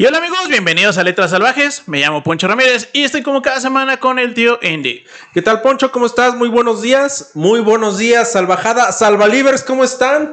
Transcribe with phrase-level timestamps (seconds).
[0.00, 1.82] Y hola amigos, bienvenidos a Letras Salvajes.
[1.86, 5.04] Me llamo Poncho Ramírez y estoy como cada semana con el tío Andy.
[5.34, 5.92] ¿Qué tal, Poncho?
[5.92, 6.34] ¿Cómo estás?
[6.36, 7.32] Muy buenos días.
[7.34, 8.92] Muy buenos días, Salvajada.
[8.92, 10.32] Salvalivers, ¿cómo están?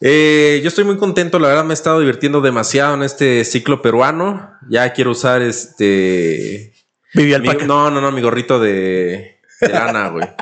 [0.00, 3.82] Eh, yo estoy muy contento, la verdad me he estado divirtiendo demasiado en este ciclo
[3.82, 4.56] peruano.
[4.70, 6.72] Ya quiero usar este.
[7.12, 10.26] Vivi mi- no, no, no, mi gorrito de, de lana, güey.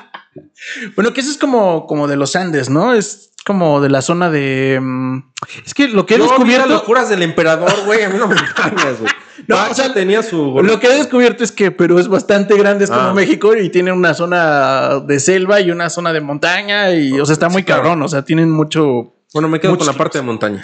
[0.95, 2.95] Bueno, que eso es como, como de los Andes, ¿no?
[2.95, 4.79] Es como de la zona de...
[4.80, 5.19] mm,
[5.67, 6.69] Es que lo que he Yo vi las descubierto...
[6.69, 8.03] locuras del emperador, güey.
[8.05, 9.12] A mí no me engañas, güey.
[9.48, 10.61] No, No, o sea, tenía su.
[10.62, 13.15] Lo que he descubierto es que Perú es bastante grande, es como Ah.
[13.15, 17.33] México y tiene una zona de selva y una zona de montaña y, o sea,
[17.33, 17.83] está muy claro.
[17.83, 19.15] cabrón, o sea, tienen mucho...
[19.33, 20.62] Bueno, me quedo con la parte de montaña.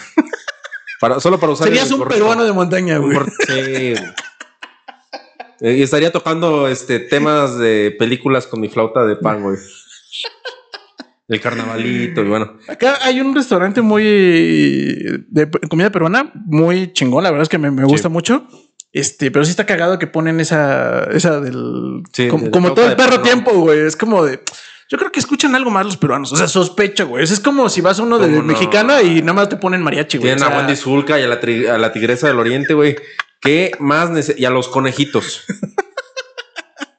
[1.00, 3.16] Para, solo para usar Serías un peruano de montaña, güey.
[3.46, 3.94] Sí.
[5.60, 9.56] Eh, Y estaría tocando este temas de películas con mi flauta de pan, güey.
[11.28, 12.56] El carnavalito, y bueno.
[12.68, 17.70] Acá hay un restaurante muy de comida peruana, muy chingón, la verdad es que me,
[17.70, 18.46] me gusta mucho.
[18.92, 22.80] Este, pero sí está cagado que ponen esa, esa del Sí, como, de como flauta
[22.82, 23.80] todo el perro tiempo, güey.
[23.80, 24.40] Es como de
[24.88, 26.32] yo creo que escuchan algo más los peruanos.
[26.32, 27.24] O sea, sospecho, güey.
[27.24, 28.44] Es como si vas a uno de ¿Cómo no?
[28.44, 30.28] mexicana y nada más te ponen mariachi, güey.
[30.30, 32.72] Tienen O sea, a Wendy Zulka y a la, tri- a la tigresa del oriente,
[32.72, 32.96] güey.
[33.40, 34.10] ¿Qué más?
[34.38, 35.44] Y a los conejitos.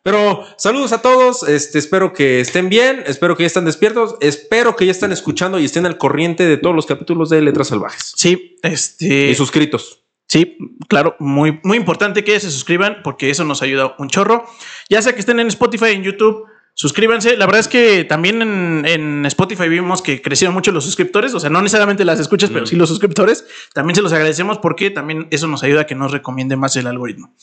[0.08, 1.44] Pero saludos a todos.
[1.50, 3.04] Este, espero que estén bien.
[3.08, 4.16] Espero que ya están despiertos.
[4.22, 7.68] Espero que ya están escuchando y estén al corriente de todos los capítulos de Letras
[7.68, 8.14] Salvajes.
[8.16, 9.28] Sí, este.
[9.32, 10.06] Y suscritos.
[10.30, 14.46] Sí, claro, muy, muy importante que se suscriban porque eso nos ayuda un chorro.
[14.90, 17.36] Ya sea que estén en Spotify, en YouTube, suscríbanse.
[17.36, 21.42] La verdad es que también en, en Spotify vimos que crecieron mucho los suscriptores, o
[21.42, 22.68] sea, no necesariamente las escuchas, pero Mm.
[22.68, 23.46] sí los suscriptores.
[23.74, 26.88] También se los agradecemos porque también eso nos ayuda a que nos recomiende más el
[26.88, 27.34] algoritmo.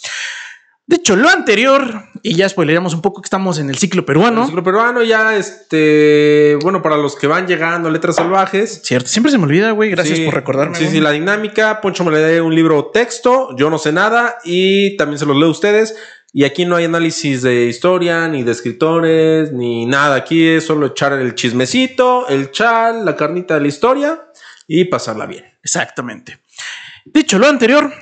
[0.86, 4.42] De hecho, lo anterior, y ya spoileramos un poco que estamos en el ciclo peruano.
[4.42, 8.82] El ciclo peruano ya, este, bueno, para los que van llegando Letras Salvajes.
[8.84, 9.90] Cierto, siempre se me olvida, güey.
[9.90, 10.76] Gracias Sí, por recordarme.
[10.76, 10.96] Sí, güey.
[10.96, 11.80] sí, la dinámica.
[11.80, 13.56] Poncho me le dé un libro texto.
[13.56, 15.96] Yo no sé nada y también se los leo a ustedes.
[16.34, 20.16] Y aquí no hay análisis de historia, ni de escritores, ni nada.
[20.16, 24.20] Aquí es solo echar el chismecito, el chal, la carnita de la historia
[24.66, 25.44] y pasarla bien.
[25.62, 26.40] Exactamente.
[27.06, 27.92] Dicho lo anterior,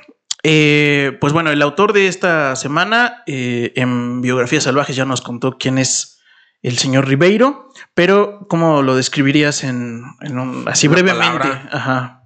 [0.43, 5.57] eh, pues bueno, el autor de esta semana eh, en Biografías Salvajes ya nos contó
[5.59, 6.21] quién es
[6.63, 11.49] el señor Ribeiro, pero ¿cómo lo describirías en, en un, así Una brevemente?
[11.71, 12.23] Ajá.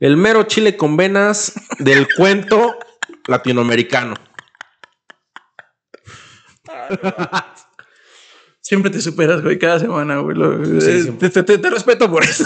[0.00, 2.76] El mero chile con venas del cuento
[3.26, 4.14] latinoamericano.
[8.60, 10.36] Siempre te superas, güey, cada semana, güey.
[10.80, 12.44] Sí, eh, te, te- te respeto por eso.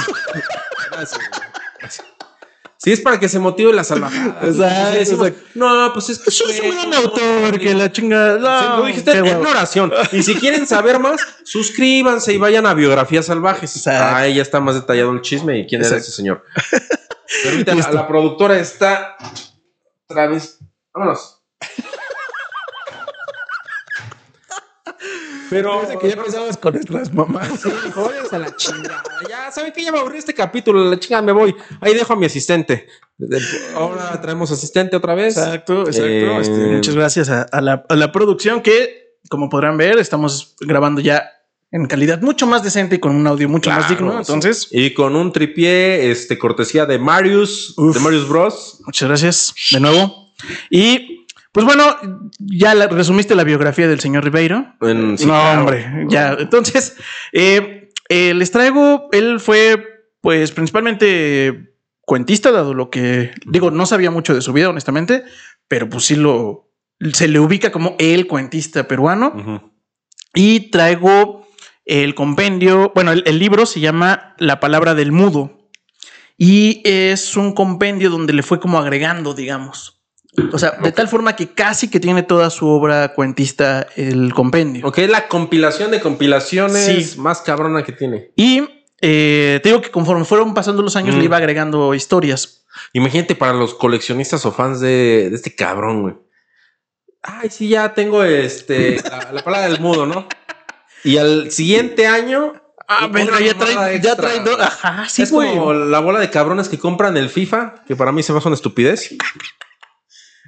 [2.79, 4.39] Sí, es para que se motive la salvajada.
[4.43, 5.51] Exacto, Sí, decimos, exacto.
[5.57, 8.37] No, pues es que Sos un gran no, autor, que la chinga.
[8.37, 9.93] Sí, No, lo dijiste en una oración.
[10.13, 13.75] Y si quieren saber más, suscríbanse y vayan a Biografías Salvajes.
[13.77, 14.17] Exacto.
[14.17, 16.45] Ahí ya está más detallado el chisme y quién es ese señor.
[17.75, 17.93] Listo.
[17.93, 19.17] la productora está
[20.09, 20.59] otra vez.
[20.95, 21.38] Vámonos.
[25.51, 27.49] Pero que ya empezamos con nuestras mamás.
[27.61, 29.03] Sí, jódense a la chingada.
[29.29, 30.85] Ya saben que ya me aburrí este capítulo.
[30.91, 31.55] La chingada me voy.
[31.81, 32.87] Ahí dejo a mi asistente.
[33.75, 35.37] Ahora traemos asistente otra vez.
[35.37, 36.07] Exacto, exacto.
[36.07, 40.55] Eh, Este, muchas gracias a, a la, a la producción que, como podrán ver, estamos
[40.61, 41.31] grabando ya
[41.71, 44.13] en calidad mucho más decente y con un audio mucho más Claro, digno.
[44.25, 44.33] sí.
[44.33, 47.95] Entonces, Y con un tripié, este, cortesía de Marius, Uf.
[47.95, 48.81] de Marius Bros.
[48.87, 50.33] muchas gracias de nuevo.
[50.71, 51.18] Y
[51.65, 54.75] pues bueno, ya la- resumiste la biografía del señor Ribeiro.
[54.81, 55.61] Sí, no, claro.
[55.61, 56.37] hombre, ya.
[56.39, 56.97] Entonces,
[57.33, 59.85] eh, eh, les traigo, él fue,
[60.21, 65.25] pues, principalmente cuentista, dado lo que digo, no sabía mucho de su vida, honestamente,
[65.67, 66.71] pero pues sí lo
[67.13, 69.73] se le ubica como el cuentista peruano.
[70.35, 71.47] Y traigo
[71.85, 75.71] el compendio, bueno, el, el libro se llama La palabra del mudo.
[76.37, 79.98] Y es un compendio donde le fue como agregando, digamos.
[80.53, 84.87] O sea, de tal forma que casi que tiene toda su obra cuentista el compendio.
[84.87, 87.19] Ok, la compilación de compilaciones Sí.
[87.21, 88.31] más cabrona que tiene.
[88.37, 88.63] Y
[89.01, 91.19] eh, te digo que conforme fueron pasando los años Mm.
[91.19, 92.65] le iba agregando historias.
[92.93, 96.15] Imagínate para los coleccionistas o fans de, de este cabrón, güey.
[97.23, 100.27] Ay, sí, ya tengo este la, la palabra del mudo, ¿no?
[101.05, 102.55] Y al siguiente año.
[102.91, 104.59] Ah, bueno, ya trae, ya trae dos.
[104.59, 105.51] Ajá, sí, es güey.
[105.51, 108.49] como la bola de cabrones que compran el FIFA, que para mí se me hace
[108.49, 109.15] una estupidez.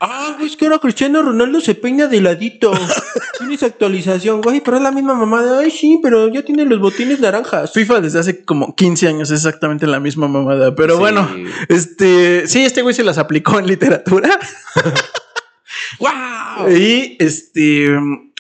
[0.03, 2.73] Ah, güey, es que ahora Cristiano Ronaldo se peina de ladito.
[3.39, 5.61] Tiene esa actualización, güey, pero es la misma mamada.
[5.61, 7.73] Ay, sí, pero ya tiene los botines naranjas.
[7.73, 10.75] FIFA desde hace como 15 años es exactamente la misma mamada.
[10.75, 11.01] Pero Sí.
[11.01, 11.29] bueno,
[11.69, 14.39] este sí, este güey se las aplicó en literatura.
[15.99, 16.71] ¡Wow!
[16.71, 17.89] Y este,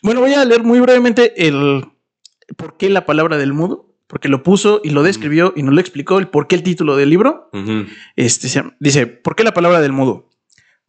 [0.03, 1.85] bueno, voy a leer muy brevemente el
[2.57, 5.81] por qué la palabra del mudo, porque lo puso y lo describió y nos lo
[5.81, 7.51] explicó el por qué el título del libro.
[7.53, 7.87] Ujú.
[8.17, 10.30] Este se llama- dice, ¿por qué la palabra del mudo?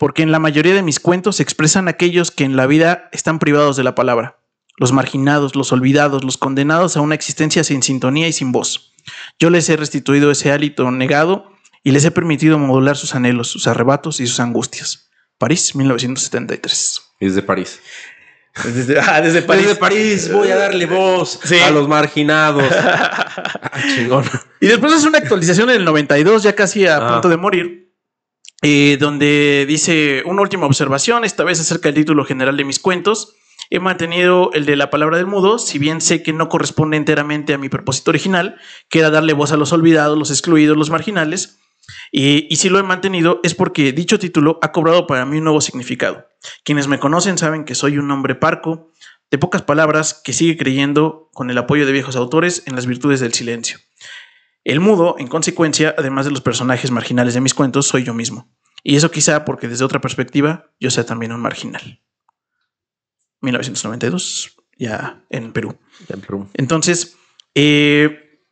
[0.01, 3.38] Porque en la mayoría de mis cuentos se expresan aquellos que en la vida están
[3.38, 4.39] privados de la palabra,
[4.77, 8.94] los marginados, los olvidados, los condenados a una existencia sin sintonía y sin voz.
[9.38, 11.51] Yo les he restituido ese hálito negado
[11.83, 15.12] y les he permitido modular sus anhelos, sus arrebatos y sus angustias.
[15.38, 17.01] París, 1973.
[17.19, 17.80] Es de París.
[18.74, 19.68] Desde, ah, desde París.
[19.68, 21.59] Desde París voy a darle voz Sí.
[21.59, 22.63] a los marginados.
[23.74, 24.25] Ah, chingón.
[24.59, 27.13] Y después es una actualización en el 92, ya casi a Ah.
[27.13, 27.81] punto de morir,
[28.62, 33.36] eh, donde dice una última observación, esta vez acerca del título general de mis cuentos.
[33.69, 37.54] He mantenido el de la palabra del mudo, si bien sé que no corresponde enteramente
[37.54, 38.58] a mi propósito original,
[38.90, 41.58] que era darle voz a los olvidados, los excluidos, los marginales.
[42.12, 45.46] Y, y si lo he mantenido es porque dicho título ha cobrado para mí un
[45.46, 46.28] nuevo significado.
[46.63, 48.92] Quienes me conocen saben que soy un hombre parco,
[49.31, 53.22] de pocas palabras, que sigue creyendo, con el apoyo de viejos autores, en las virtudes
[53.22, 53.80] del silencio.
[54.63, 58.50] El mudo, en consecuencia, además de los personajes marginales de mis cuentos, soy yo mismo.
[58.84, 62.02] Y eso quizá porque desde otra perspectiva yo sea también un marginal.
[63.42, 65.78] 1992, ya en Perú.
[66.54, 67.18] Entonces,
[67.56, 68.44] eh,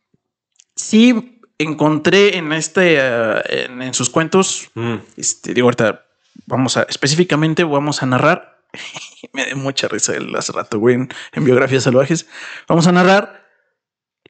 [0.74, 4.96] sí encontré en este, eh, en, en sus cuentos, Mm.
[5.16, 6.06] este, digo ahorita,
[6.46, 8.62] vamos a, específicamente vamos a narrar,
[9.32, 12.26] me dio mucha risa el hace rato, güey, en, en biografías salvajes,
[12.68, 13.46] vamos a narrar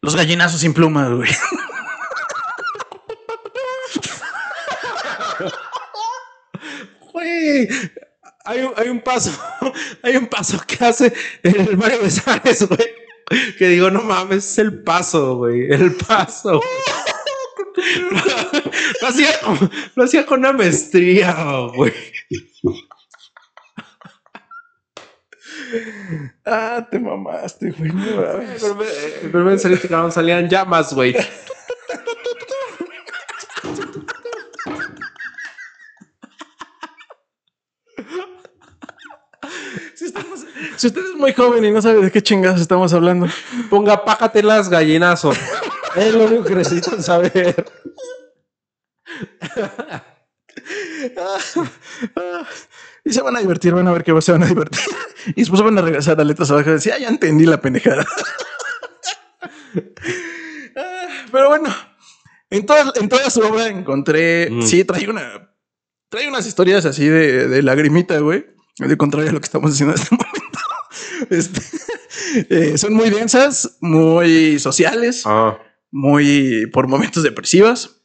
[0.03, 1.31] los gallinazos sin plumas, güey.
[8.45, 9.31] Hay un, hay un paso,
[10.03, 11.13] hay un paso que hace
[11.43, 12.89] el Mario Besares, güey.
[13.59, 15.71] Que digo, no mames, es el paso, güey.
[15.71, 16.61] El paso.
[19.01, 19.29] Lo hacía,
[19.95, 21.33] lo hacía con una maestría,
[21.75, 21.93] güey.
[26.45, 27.91] Ah, te mamaste, güey.
[28.61, 28.85] Pero me-
[29.31, 31.15] pero me salían llamas, güey.
[40.77, 43.27] Si, usted es muy joven y no sabe de qué chingados estamos hablando,
[43.69, 45.33] Ponga, pájatelas gallinazo.
[45.97, 47.65] Es lo único que necesitan saber.
[53.05, 54.81] Y se van a divertir, van a ver que se van a divertir.
[55.29, 58.05] Y después van a regresar a letras abajo y decir, ah, ya entendí la pendejada.
[61.33, 61.75] Pero bueno,
[62.51, 64.63] en toda, en toda su obra encontré, Mm.
[64.63, 65.51] sí, trae una,
[66.09, 68.47] trae unas historias así de, de lagrimita, güey.
[68.89, 70.59] De contrario a lo que estamos haciendo en este momento.
[71.31, 71.61] Este,
[72.73, 75.59] eh, son muy densas, muy sociales Ah,
[75.91, 78.03] muy por momentos depresivas.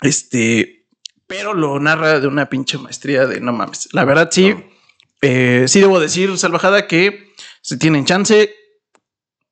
[0.00, 0.86] Este,
[1.26, 3.88] pero lo narra de una pinche maestría de no mames.
[3.92, 4.62] La verdad, sí, No.
[5.22, 7.32] eh, sí debo decir, salvajada, que
[7.62, 8.54] si tienen chance,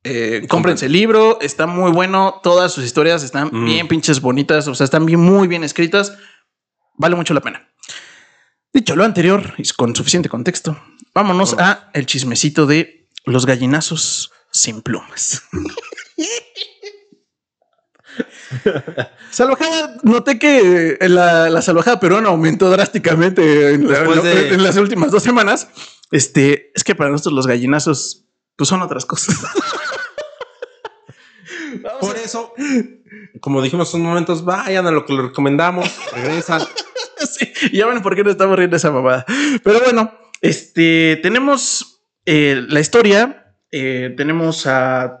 [0.03, 2.39] eh, cómprense el libro, está muy bueno.
[2.43, 3.65] Todas sus historias están Mm.
[3.65, 6.13] bien pinches bonitas, o sea, están bien, muy bien escritas.
[6.95, 7.67] Vale mucho la pena.
[8.73, 10.79] Dicho lo anterior y con suficiente contexto,
[11.13, 15.43] vámonos a el chismecito de los gallinazos sin plumas.
[19.31, 24.77] Salvajada, noté que la, la salvajada peruana aumentó drásticamente en, la- Después de- en las
[24.77, 25.67] últimas dos semanas.
[26.11, 28.25] Este es que para nosotros los gallinazos
[28.55, 29.35] pues son otras cosas.
[31.81, 32.53] Vamos Por eso,
[33.41, 36.61] como dijimos en momentos, vayan a lo que les recomendamos, regresan.
[37.39, 39.25] Sí, ya ven por qué nos estamos riendo esa mamada.
[39.63, 40.11] Pero bueno,
[40.41, 43.55] este tenemos eh, la historia.
[43.71, 45.19] eh, tenemos a.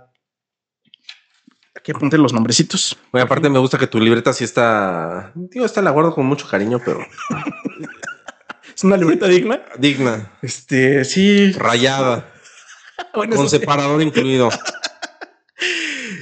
[1.75, 2.97] Aquí apunté los nombrecitos.
[3.11, 5.31] Güey, aparte me gusta que tu libreta sí está.
[5.35, 6.99] Digo, esta la guardo con mucho cariño, pero
[8.75, 9.61] Es una libreta digna.
[9.77, 11.51] digna, Este, sí.
[11.51, 12.31] rayada,
[13.13, 13.59] Bueno, con sí.
[13.59, 14.49] separador incluido.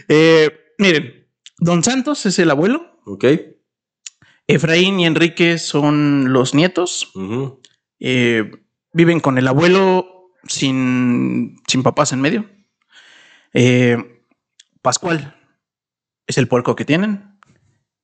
[0.07, 1.27] Eh, miren,
[1.59, 2.99] Don Santos es el abuelo.
[3.05, 3.25] Ok.
[4.55, 7.11] Efraín y Enrique son los nietos.
[7.99, 8.51] Eh,
[8.93, 12.49] viven con el abuelo sin, sin papás en medio.
[13.53, 14.23] Eh,
[14.81, 15.35] Pascual
[16.27, 17.37] es el puerco que tienen.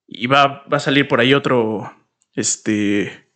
[0.07, 1.91] Y va, va a salir por ahí otro,
[2.33, 3.31] este,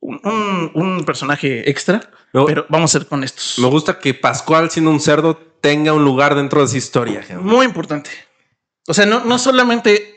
[0.00, 2.10] un, un- un personaje extra.
[2.46, 3.58] Pero vamos a ser con estos.
[3.58, 7.22] me gusta que Pascual, siendo un cerdo, tenga un lugar dentro de esa historia.
[7.22, 7.42] gente.
[7.42, 8.10] Muy importante.
[8.86, 10.13] O sea, no, no solamente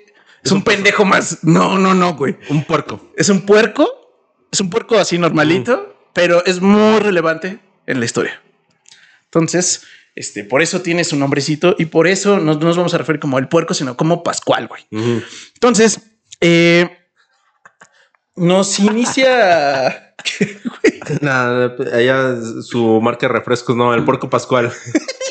[0.47, 1.43] es un pendejo más.
[1.43, 2.37] No, no, no, güey.
[2.49, 3.11] Un puerco.
[3.15, 3.89] Es un puerco.
[4.51, 8.41] Es un puerco así normalito, pero es muy relevante en la historia.
[9.25, 9.83] Entonces,
[10.15, 13.19] este, por eso tiene su nombrecito y por eso no no nos vamos a referir
[13.19, 14.87] como el puerco, sino como Pascual, güey.
[15.53, 15.99] Entonces,
[16.39, 16.89] eh,
[18.35, 20.15] nos inicia.
[21.21, 24.71] Nada, allá su marca de refrescos, no, el puerco Pascual.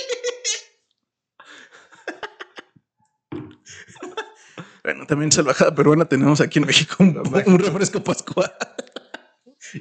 [4.87, 8.53] Bueno, también salvajada peruana tenemos aquí en México un, un refresco Pascual.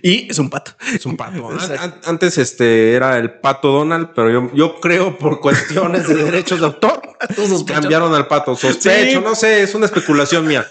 [0.02, 0.72] Y es un pato.
[0.96, 1.48] Es un pato.
[2.06, 6.66] Antes este era el pato Donald, pero yo, yo creo por cuestiones de derechos de
[6.66, 7.04] autor
[7.68, 8.56] cambiaron al pato.
[8.56, 10.66] Sospecho, no sé, es una especulación mía.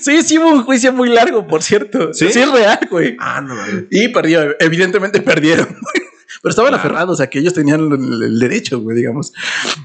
[0.00, 2.12] Sí, sí hubo un juicio muy largo, por cierto.
[2.12, 3.16] Sí, es real, güey.
[3.20, 3.54] Ah, no.
[3.88, 5.68] Y perdió, evidentemente perdieron.
[6.42, 9.32] Pero estaban aferrados a que ellos tenían el, derecho, güey, digamos.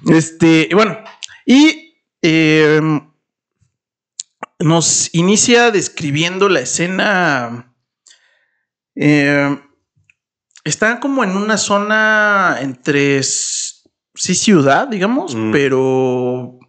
[0.07, 0.97] Este, bueno,
[1.45, 3.13] y em,
[4.59, 7.75] nos inicia describiendo la escena.
[8.95, 9.61] Em,
[10.63, 15.51] está como en una zona entre sí ciudad, digamos, mm.
[15.51, 16.59] pero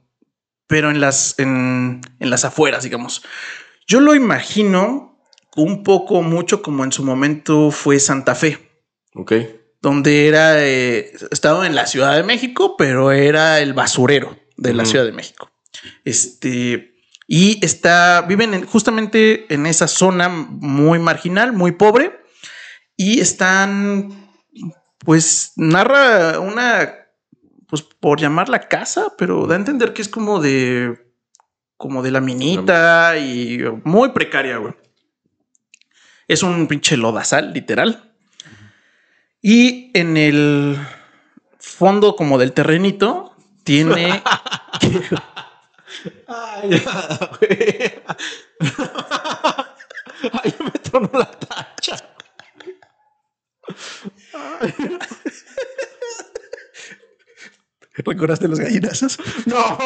[0.67, 3.23] pero en las en, en, las afueras, digamos.
[3.87, 5.21] Yo lo imagino
[5.55, 8.59] un poco mucho como en su momento fue Santa Fe.
[9.15, 9.33] Ok
[9.87, 14.85] donde era, eh, estaba en la Ciudad de México, pero era el basurero de la
[14.85, 15.49] Ciudad de México.
[16.05, 16.96] Este,
[17.27, 22.21] y está, viven justamente en esa zona muy marginal, muy pobre,
[22.97, 24.31] y están,
[24.99, 26.95] pues, narra una,
[27.67, 31.13] pues, por llamarla casa, pero da a entender que es como de,
[31.77, 34.75] como de la minita y muy precaria, güey.
[36.29, 38.15] Es un pinche lodazal, literal.
[39.43, 40.79] Y en el
[41.59, 44.23] fondo como del terrenito tiene...
[46.27, 46.83] Ay,
[47.41, 47.95] güey.
[50.43, 51.97] Ay, me tronó la tacha.
[57.99, 59.19] ¿Recordaste los gallinazos?
[59.47, 59.79] No,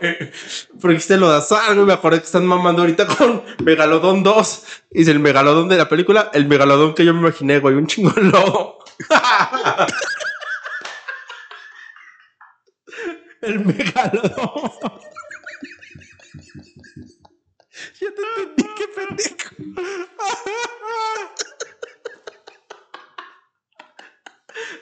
[0.00, 4.62] porque dijiste lo de azar, me acordé que están mamando ahorita con Megalodón 2.
[4.92, 8.30] Y el Megalodón de la película, el Megalodón que yo me imaginé, güey, un chingón
[8.30, 8.78] lobo.
[13.40, 14.72] El megalodón.
[18.00, 19.50] Ya te entendí, qué pendejo.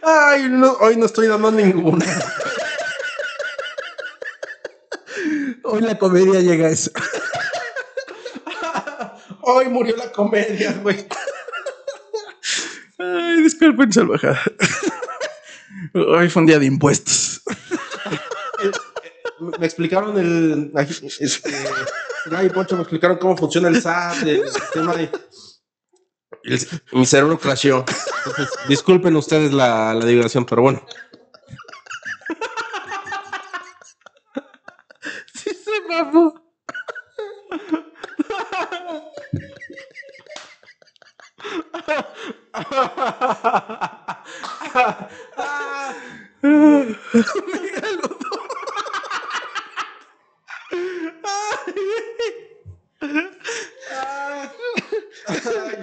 [0.03, 2.05] Ay, no, hoy no estoy dando ninguna.
[5.65, 6.91] Hoy la comedia llega a eso.
[9.41, 11.07] Hoy murió la comedia, güey.
[12.99, 14.43] Ay, disculpen, salvajada.
[15.95, 17.43] Hoy fue un día de impuestos.
[19.59, 20.73] me explicaron el.
[21.21, 21.51] Este,
[22.43, 25.11] y Poncho me explicaron cómo funciona el SAT, el sistema de.
[26.93, 27.85] mi cerebro crasheó.
[28.69, 30.85] disculpen ustedes la, la pero bueno.
[35.35, 36.35] Sí se mamó.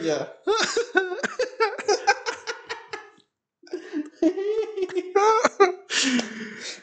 [0.04, 0.34] ya.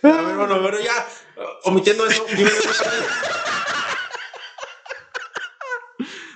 [0.03, 1.07] A ver, bueno, pero ya,
[1.65, 2.25] omitiendo eso,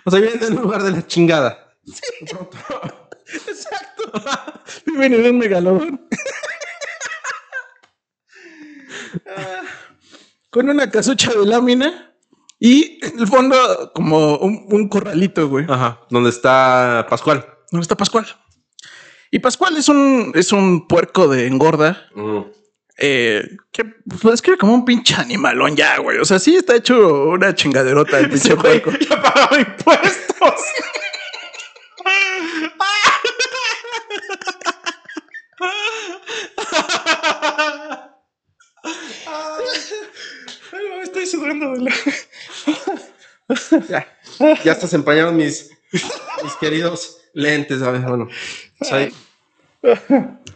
[0.07, 1.77] O sea, viven en un lugar de la chingada.
[1.87, 2.03] Sí.
[3.49, 4.13] Exacto.
[4.87, 6.09] Viven en un megalodón.
[10.51, 12.15] Con una casucha de lámina
[12.61, 15.67] y en el fondo como un, corralito, güey.
[15.69, 16.01] Ajá.
[16.11, 17.47] Donde está Pascual.
[17.71, 18.27] ¿Dónde está Pascual?
[19.31, 22.07] Y Pascual es un, es un puerco de engorda.
[22.15, 22.43] Mm.
[22.97, 23.85] Eh, que
[24.23, 26.19] pues, que como un pinche animalón ya, güey.
[26.19, 28.93] O sea, sí está hecho una chingaderota el pinche puerco.
[28.93, 30.55] Ya pagaba impuestos.
[41.03, 41.75] Estoy sudando.
[43.89, 44.09] ya,
[44.65, 47.83] ya hasta se empañaron mis, mis queridos lentes.
[47.83, 48.29] A ver, bueno.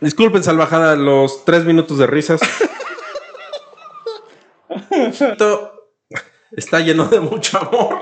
[0.01, 2.41] Disculpen, salvajada, los tres minutos de risas.
[4.91, 5.73] Esto
[6.53, 8.01] está lleno de mucho amor.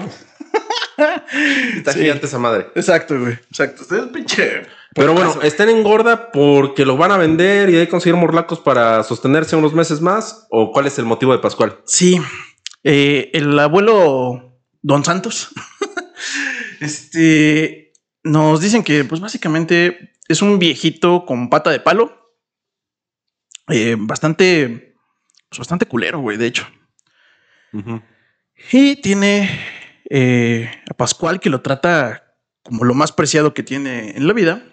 [1.76, 2.68] Está gigante esa madre.
[2.75, 3.35] Exacto, güey.
[3.35, 3.83] Exacto.
[3.83, 4.62] es pinche.
[4.95, 8.61] Pero bueno, estén en gorda porque lo van a vender y hay que conseguir morlacos
[8.61, 10.47] para sostenerse unos meses más.
[10.50, 11.78] ¿O cuál es el motivo de Pascual?
[11.85, 12.21] Sí.
[12.83, 15.50] Eh, el abuelo Don Santos.
[16.80, 17.92] este.
[18.23, 22.35] Nos dicen que, pues básicamente, es un viejito con pata de palo.
[23.68, 24.97] Eh, bastante.
[25.49, 26.66] Pues bastante culero, güey, de hecho.
[28.73, 29.61] Y tiene
[30.09, 34.64] eh, a Pascual que lo trata como lo más preciado que tiene en la vida.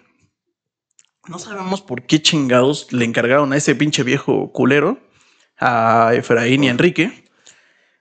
[1.26, 4.98] No sabemos por qué chingados le encargaron a ese pinche viejo culero,
[5.58, 7.24] a Efraín y a Enrique.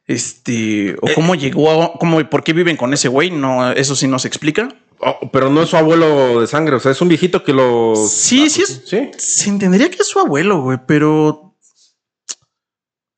[0.05, 3.95] Este, o eh, cómo llegó, a, cómo, por qué viven con ese güey, no, eso
[3.95, 4.69] sí no se explica.
[5.05, 7.93] Oh, pero no es su abuelo de sangre, o sea, es un viejito que lo.
[7.95, 8.83] Sí, sí es.
[8.85, 9.11] Sí.
[9.17, 11.55] Se entendería que es su abuelo, güey, pero.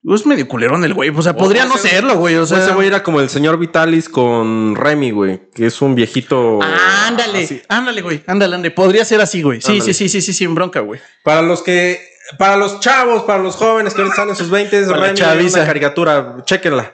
[0.08, 1.10] Es medio culerón el güey.
[1.10, 2.36] O sea, podría no serlo, güey.
[2.36, 5.96] O sea, ese güey era como el señor Vitalis con Remy, güey, que es un
[5.96, 6.60] viejito.
[6.62, 7.62] Ándale, así.
[7.68, 8.24] ándale, güey.
[8.28, 8.72] Ándale, ándale.
[8.72, 9.62] Podría ser así, güey.
[9.62, 9.94] Sí, Ándale.
[9.94, 11.00] sí, sí, sí, sí, sin bronca, güey.
[11.24, 12.00] Para los que.
[12.38, 15.18] Para los chavos, para los jóvenes que ahorita están en sus 20, Para la Remy
[15.18, 15.58] chaviza.
[15.60, 16.38] una caricatura.
[16.46, 16.94] Chéquenla.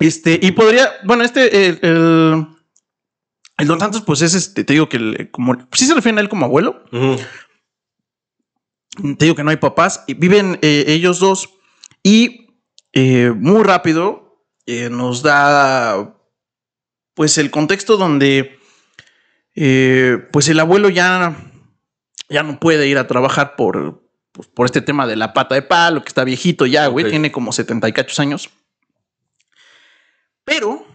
[0.00, 2.46] Este, y podría, bueno, este, el, el,
[3.58, 6.20] el Don Santos, pues es este, te digo que el- como, sí se refieren a
[6.22, 6.84] él como abuelo.
[9.18, 10.04] Te digo que no hay papás.
[10.06, 11.50] y Viven eh, ellos dos
[12.02, 12.48] y
[12.92, 16.14] eh, muy rápido eh, nos da
[17.14, 18.58] pues el contexto donde
[20.32, 21.36] pues el abuelo ya,
[22.30, 25.60] ya no puede ir a trabajar por, pues, por este tema de la pata de
[25.62, 28.48] palo, que está viejito ya, güey, tiene como 70 y cachos años.
[30.44, 30.86] Pero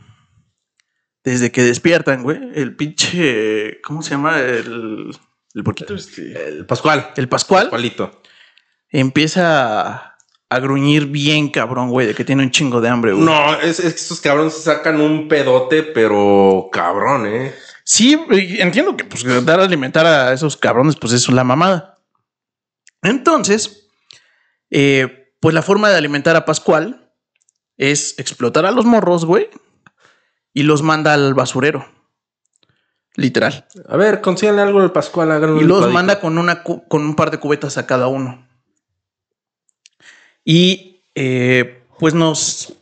[1.28, 4.40] desde que despiertan, güey, el pinche, ¿cómo se llama?
[4.40, 5.14] El,
[5.54, 6.48] el porquito este.
[6.48, 7.12] El Pascual.
[7.18, 8.22] El Pascual Pascualito.
[8.90, 10.18] empieza a,
[10.50, 13.26] a gruñir bien cabrón, güey, de que tiene un chingo de hambre, güey.
[13.26, 17.54] No, es, es que estos cabrones sacan un pedote, pero cabrón, ¿eh?
[17.84, 18.18] Sí,
[18.60, 22.00] entiendo que pues dar a alimentar a esos cabrones, pues es la mamada.
[23.02, 23.90] Entonces,
[24.70, 27.12] eh, pues la forma de alimentar a Pascual
[27.76, 29.50] es explotar a los morros, güey,
[30.60, 31.86] y los manda al basurero.
[33.16, 33.68] Literal.
[33.88, 35.28] A ver, consíganle algo del Pascual.
[35.30, 35.90] Y los licuadito.
[35.92, 38.48] manda con, una, con un par de cubetas a cada uno.
[40.44, 42.74] Y eh, pues nos...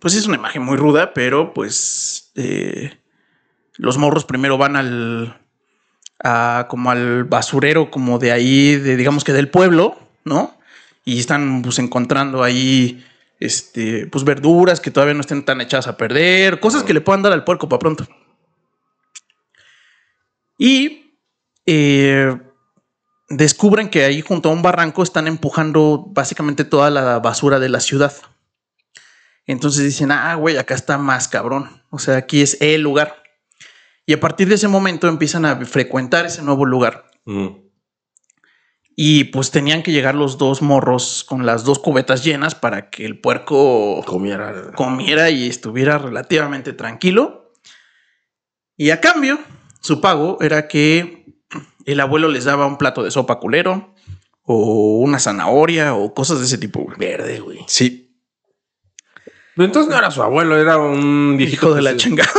[0.00, 2.98] Pues es una imagen muy ruda, pero pues eh,
[3.76, 5.38] los morros primero van al...
[6.24, 10.56] a- como al basurero como de ahí, de, digamos que del pueblo, ¿no?
[11.04, 13.04] Y están pues encontrando ahí
[13.44, 17.22] este, pues verduras que todavía no estén tan echadas a perder, cosas que le puedan
[17.22, 18.06] dar al puerco para pronto.
[20.58, 21.18] Y
[21.66, 22.38] eh,
[23.28, 27.80] descubren que ahí junto a un barranco están empujando básicamente toda la basura de la
[27.80, 28.12] ciudad.
[29.46, 31.82] Entonces dicen, ah, güey, acá está más cabrón.
[31.90, 33.24] O sea, aquí es el lugar.
[34.06, 37.10] Y a partir de ese momento empiezan a frecuentar ese nuevo lugar.
[37.24, 37.48] Mm.
[38.94, 43.06] Y pues tenían que llegar los dos morros con las dos cubetas llenas para que
[43.06, 44.72] el puerco Comiera.
[44.74, 47.52] comiera y estuviera relativamente tranquilo.
[48.76, 49.38] Y a cambio,
[49.80, 51.24] su pago era que
[51.86, 53.94] el abuelo les daba un plato de sopa culero
[54.44, 56.86] o una zanahoria o cosas de ese tipo.
[56.98, 57.60] Verde, güey.
[57.68, 58.14] Sí,
[59.56, 61.66] entonces no era su abuelo, era un viejito.
[61.66, 62.30] hijo de la se- chingada.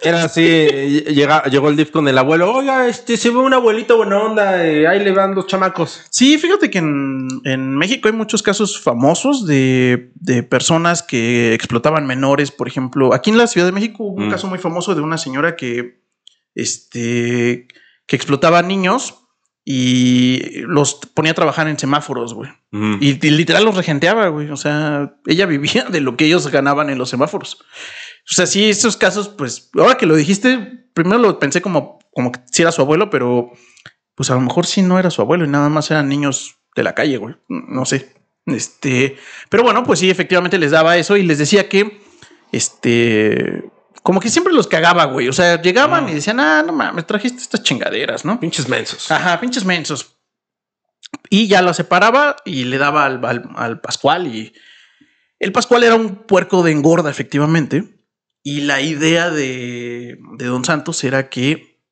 [0.00, 2.52] Era así, llega, llegó el DIF con el abuelo.
[2.54, 4.64] Oiga, este se ve un abuelito buena onda.
[4.64, 6.02] eh, ahí le van dos chamacos.
[6.10, 12.06] Sí, fíjate que en, en México hay muchos casos famosos de, de personas que explotaban
[12.06, 12.52] menores.
[12.52, 14.30] Por ejemplo, aquí en la Ciudad de México hubo un Mm.
[14.30, 16.00] caso muy famoso de una señora que,
[16.54, 17.66] este,
[18.06, 19.24] que explotaba niños
[19.64, 22.50] y los ponía a trabajar en semáforos, güey.
[22.70, 22.96] Mm.
[23.00, 24.50] Y, y literal los regenteaba, güey.
[24.50, 27.58] O sea, ella vivía de lo que ellos ganaban en los semáforos.
[28.24, 30.58] O sea, sí, esos casos, pues, ahora que lo dijiste,
[30.94, 33.52] primero lo pensé como, como que si era su abuelo, pero
[34.14, 36.82] pues a lo mejor sí no era su abuelo y nada más eran niños de
[36.82, 37.36] la calle, güey.
[37.48, 38.12] No sé.
[38.46, 39.16] Este,
[39.48, 42.00] pero bueno, pues sí, efectivamente les daba eso y les decía que,
[42.50, 43.70] este,
[44.02, 45.28] como que siempre los cagaba, güey.
[45.28, 46.10] O sea, llegaban Ah.
[46.10, 48.40] y decían, ah, no mames, trajiste estas chingaderas, ¿no?
[48.40, 49.10] Pinches mensos.
[49.10, 50.16] Ajá, pinches mensos.
[51.30, 54.26] Y ya lo separaba y le daba al, al- al Pascual.
[54.26, 54.52] Y
[55.38, 57.84] el Pascual era un puerco de engorda, efectivamente.
[58.50, 61.82] Y la idea de, de Don Santos era que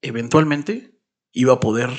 [0.00, 0.98] eventualmente
[1.32, 1.90] iba a poder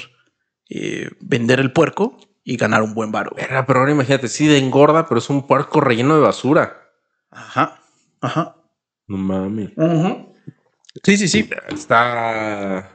[0.68, 3.36] eh, vender el puerco y ganar un buen varo.
[3.36, 6.90] Verga, pero ahora imagínate, sí de engorda, pero es un puerco relleno de basura.
[7.30, 7.84] Ajá,
[8.20, 8.56] ajá.
[9.06, 9.74] No mames.
[11.04, 11.48] Sí, sí, sí.
[11.68, 12.90] Está.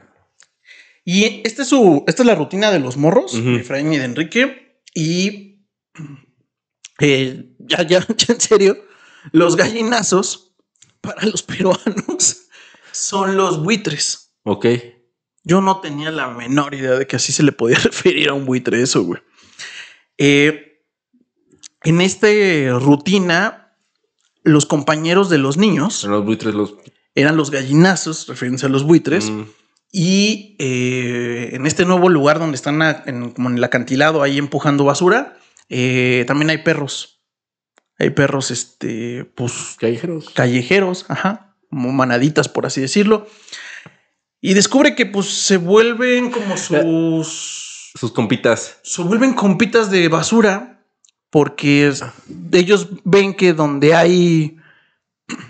[1.05, 4.03] Y esta es su, esta es la rutina de los morros, de Efraín y de
[4.03, 4.81] Enrique.
[4.93, 5.65] Y
[6.99, 8.77] eh, ya, ya, ya en serio,
[9.31, 10.44] los gallinazos
[11.05, 12.47] para los peruanos
[12.91, 14.33] son los buitres.
[14.43, 14.65] Ok.
[15.43, 18.45] Yo no tenía la menor idea de que así se le podía referir a un
[18.45, 19.21] buitre eso, güey.
[20.17, 20.81] Eh,
[21.83, 22.27] en esta
[22.79, 23.77] rutina,
[24.43, 26.75] los compañeros de los niños Son los buitres los.
[27.13, 29.29] eran los gallinazos, refiriéndose a los buitres.
[29.29, 29.43] Mm.
[29.91, 34.37] Y eh, en este nuevo lugar donde están a- en, como en el acantilado ahí
[34.37, 35.37] empujando basura,
[35.69, 37.14] eh, también hay perros.
[37.97, 40.29] Hay perros, este, pues Callejeros.
[40.31, 43.27] callejeros, ajá, como manaditas, por así decirlo.
[44.41, 47.91] Y descubre que pues se vuelven como sus...
[47.97, 48.77] Sus compitas.
[48.83, 50.85] Se vuelven compitas de basura
[51.29, 52.03] porque es-
[52.51, 54.57] ellos ven que donde hay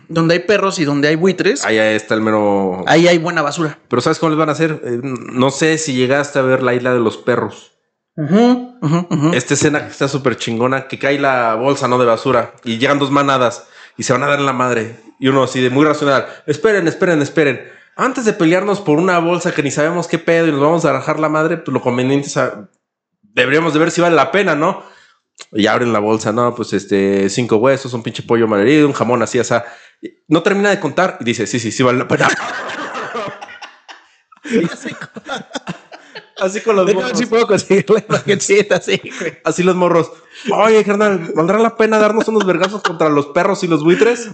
[0.08, 2.86] donde hay perros y donde hay buitres, Ahí está el mero.
[2.88, 3.78] ahí hay buena basura.
[3.90, 4.82] Pero ¿sabes cómo les van a hacer?
[4.86, 7.74] Eh, no sé si llegaste a ver la isla de los perros.
[8.18, 9.32] Ujú.
[9.34, 11.98] Esta escena que está súper chingona, que cae la bolsa, ¿no?
[11.98, 12.54] De basura.
[12.64, 14.96] Y llegan dos manadas y se van a dar en la madre.
[15.20, 16.26] Y uno así de muy racional.
[16.46, 17.62] Esperen, esperen, esperen.
[17.98, 20.92] Antes de pelearnos por una bolsa que ni sabemos qué pedo y nos vamos a
[20.94, 22.38] rajar la madre, pues lo conveniente es...
[22.38, 22.70] a-
[23.22, 24.84] Deberíamos de ver si vale la pena, ¿no?
[25.52, 26.56] Y abren la bolsa, ¿no?
[26.56, 29.66] Pues este, cinco huesos, un pinche pollo malherido, un jamón así, o sea...
[30.28, 32.28] No termina de contar y dice, sí, sí, sí vale la pena.
[36.38, 37.18] así con los ver morros.
[37.18, 38.06] si puedo conseguirle
[38.82, 39.02] sí.
[39.44, 40.12] Así los morros.
[40.54, 44.30] Oye, carnal, ¿valdrá la pena darnos unos vergazos contra los perros y los buitres?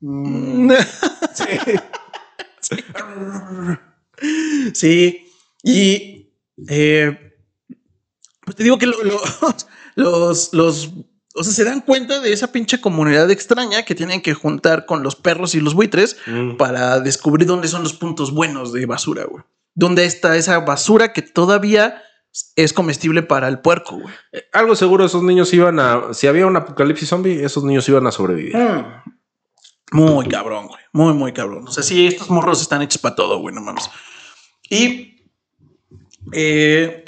[4.74, 5.28] Sí,
[5.62, 6.32] y
[6.68, 7.34] eh,
[8.44, 9.20] pues te digo que lo- lo-
[9.94, 10.90] los, los,
[11.34, 15.02] o sea, se dan cuenta de esa pinche comunidad extraña que tienen que juntar con
[15.04, 16.56] los perros y los buitres Mm.
[16.56, 19.44] para descubrir dónde son los puntos buenos de basura, güey.
[19.78, 22.02] Dónde está esa basura que todavía
[22.56, 24.12] es comestible para el puerco, güey.
[24.52, 26.12] Algo seguro, esos niños iban a.
[26.14, 28.56] Si había un apocalipsis zombie, esos niños iban a sobrevivir.
[29.92, 30.80] Muy cabrón, güey.
[30.92, 31.68] Muy, muy cabrón.
[31.68, 33.88] O sea, sí, estos morros están hechos para todo, güey, no mames.
[34.68, 35.22] Y
[36.32, 37.04] eh,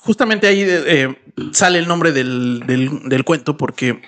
[0.00, 1.16] justamente ahí eh,
[1.52, 4.02] sale el nombre del, del- del cuento porque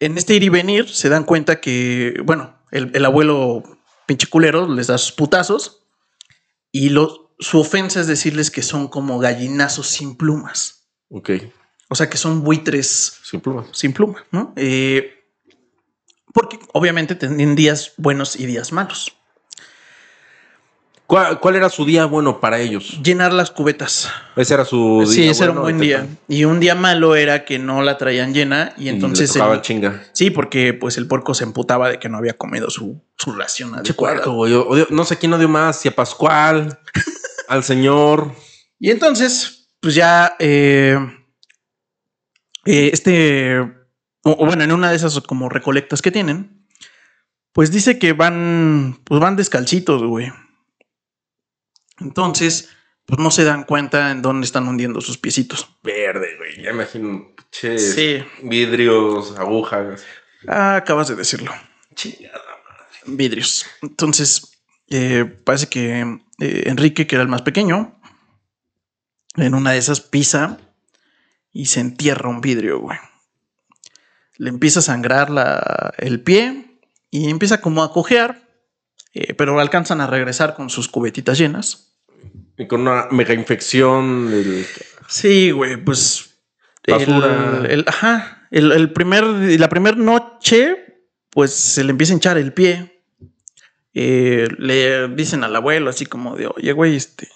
[0.00, 3.62] en este ir y venir se dan cuenta que, bueno, el, el abuelo
[4.10, 5.84] pinche culero les da sus putazos
[6.72, 10.88] y lo- su ofensa es decirles que son como gallinazos sin plumas.
[11.10, 11.30] Ok.
[11.88, 13.68] O sea, que son buitres Sin plumas.
[13.72, 14.52] sin pluma, ¿no?
[14.56, 15.14] Eh,
[16.34, 19.12] porque obviamente tienen días buenos y días malos.
[21.10, 23.00] ¿Cuál, cuál era su día bueno para ellos?
[23.02, 24.08] Llenar las cubetas.
[24.36, 25.32] Ese era su sí, día.
[25.32, 26.06] ese era un buen y día.
[26.28, 29.32] Y un día malo era que no la traían llena y Y entonces...
[29.32, 30.04] tocaba el- chinga.
[30.12, 33.74] sí, porque pues el puerco se emputaba de que no había comido su, su ración
[33.74, 34.22] adecuada.
[34.24, 36.78] no sé quién odio más, si a Pascual,
[37.48, 38.32] al señor.
[38.78, 40.96] Y entonces, pues ya eh,
[42.66, 43.66] eh, este, o,
[44.22, 46.66] o bueno, en una de esas como recolectas que tienen,
[47.52, 50.32] pues dice que van, pues van descalcitos, güey.
[52.00, 52.70] Entonces,
[53.06, 55.76] pues no se dan cuenta en dónde están hundiendo sus piecitos.
[55.82, 56.62] Verde, güey.
[56.62, 57.34] Ya imagino.
[57.50, 58.24] Che, Sí.
[58.42, 60.04] vidrios, agujas.
[60.48, 61.52] Ah, acabas de decirlo.
[61.94, 62.40] Chingada.
[63.06, 63.66] Vidrios.
[63.82, 66.00] Entonces, eh, parece que
[66.40, 68.00] eh, Enrique, que era el más pequeño,
[69.36, 70.58] en una de esas pisa
[71.52, 72.98] y se entierra un vidrio, güey.
[74.36, 76.78] Le empieza a sangrar la- el pie
[77.10, 78.48] y empieza como a cojear,
[79.12, 81.89] eh, pero alcanzan a regresar con sus cubetitas llenas.
[82.60, 84.30] Y con una mega infección.
[85.08, 86.38] Sí, güey, pues.
[86.86, 87.60] Basura.
[87.64, 88.48] El, el- ajá.
[88.50, 90.76] El, el primer, la primera noche,
[91.30, 93.02] pues se le empieza a hinchar el pie.
[93.94, 97.28] Eh, le dicen al abuelo, así como de, oye, güey, este.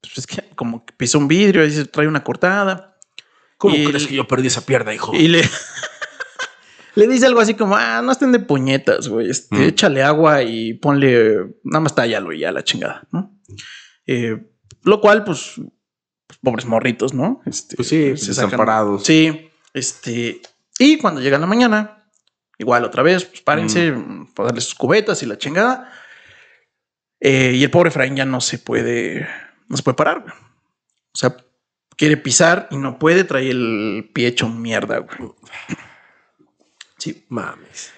[0.00, 2.96] Pues es que como que pisó un vidrio y se trae una cortada.
[3.56, 5.12] ¿Cómo Y- crees que yo perdí esa pierna, hijo?
[5.14, 5.42] Y le,
[6.94, 9.30] le dice algo así como, ah, no estén de puñetas, güey.
[9.30, 9.62] Este, Mm.
[9.62, 13.38] Échale agua y ponle, nada más tállalo y ya la chingada, ¿no?
[14.12, 14.36] Eh,
[14.82, 15.52] lo cual, pues,
[16.26, 17.42] pues, pobres morritos, ¿no?
[17.46, 18.98] Este, Pues sí, se sacan-.
[19.04, 20.40] Sí, este,
[20.80, 22.08] y cuando llega la mañana,
[22.58, 23.94] igual otra vez, pues párense,
[24.34, 25.92] para darle sus cubetas y la chingada.
[27.20, 29.28] Eh, y el pobre Efraín ya no se puede,
[29.68, 30.34] no se puede parar, güey.
[31.12, 31.36] O sea,
[31.96, 35.30] quiere pisar y no puede, trae el pie hecho mierda, güey.
[36.98, 37.92] Sí, Mames.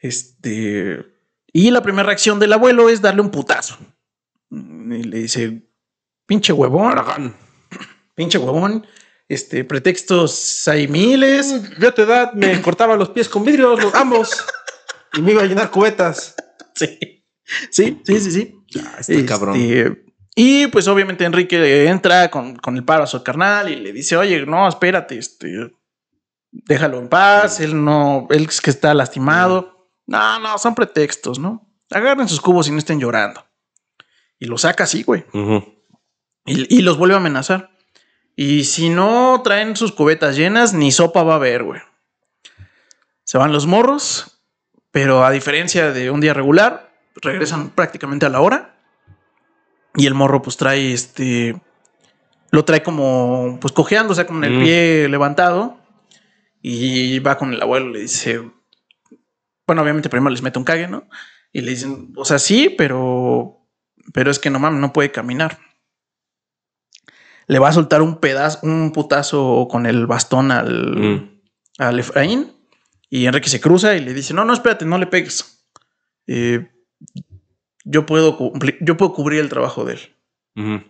[0.00, 1.06] este.
[1.52, 3.78] Y la primera reacción del abuelo es darle un putazo.
[4.52, 5.62] Y le dice,
[6.26, 7.34] pinche huevón,
[8.14, 8.86] pinche huevón.
[9.26, 11.78] Este, pretextos hay miles.
[11.78, 14.44] Yo a tu edad me cortaba los pies con vidrios, los ambos.
[15.14, 16.36] y me iba a llenar cubetas.
[16.74, 16.98] Sí,
[17.70, 18.64] sí, sí, sí, sí.
[18.68, 19.54] Ya, este cabrón.
[20.34, 24.16] Y pues obviamente Enrique entra con, con el paro a su carnal y le dice,
[24.16, 25.70] oye, no, espérate, este,
[26.50, 29.90] déjalo en paz, él no, él es que está lastimado.
[30.06, 31.70] No, no, son pretextos, ¿no?
[31.90, 33.44] Agarren sus cubos y no estén llorando.
[34.42, 35.24] Y lo saca así, güey.
[36.46, 37.70] Y, y los vuelve a amenazar.
[38.34, 41.80] Y si no traen sus cubetas llenas, ni sopa va a haber, güey.
[43.22, 44.40] Se van los morros,
[44.90, 48.74] pero a diferencia de un día regular, regresan prácticamente a la hora.
[49.94, 51.54] Y el morro, pues trae este.
[52.50, 54.60] Lo trae como, pues cojeando, o sea, con el Mm.
[54.64, 55.78] pie levantado.
[56.60, 58.42] Y va con el abuelo, le dice.
[59.68, 61.08] Bueno, obviamente primero les mete un cague, ¿no?
[61.52, 63.60] Y le dicen, o sea, sí, pero.
[64.12, 65.58] Pero es que no mames, no puede caminar.
[67.48, 71.40] le va a soltar un pedazo, un putazo con el bastón al, Mm.
[71.78, 72.52] al Efraín.
[73.10, 75.66] Y Enrique se cruza y le dice: No, no, espérate, no le pegues.
[76.26, 76.70] Eh,
[77.84, 79.94] yo, puedo cumplir- yo puedo cubrir el trabajo de
[80.54, 80.86] él.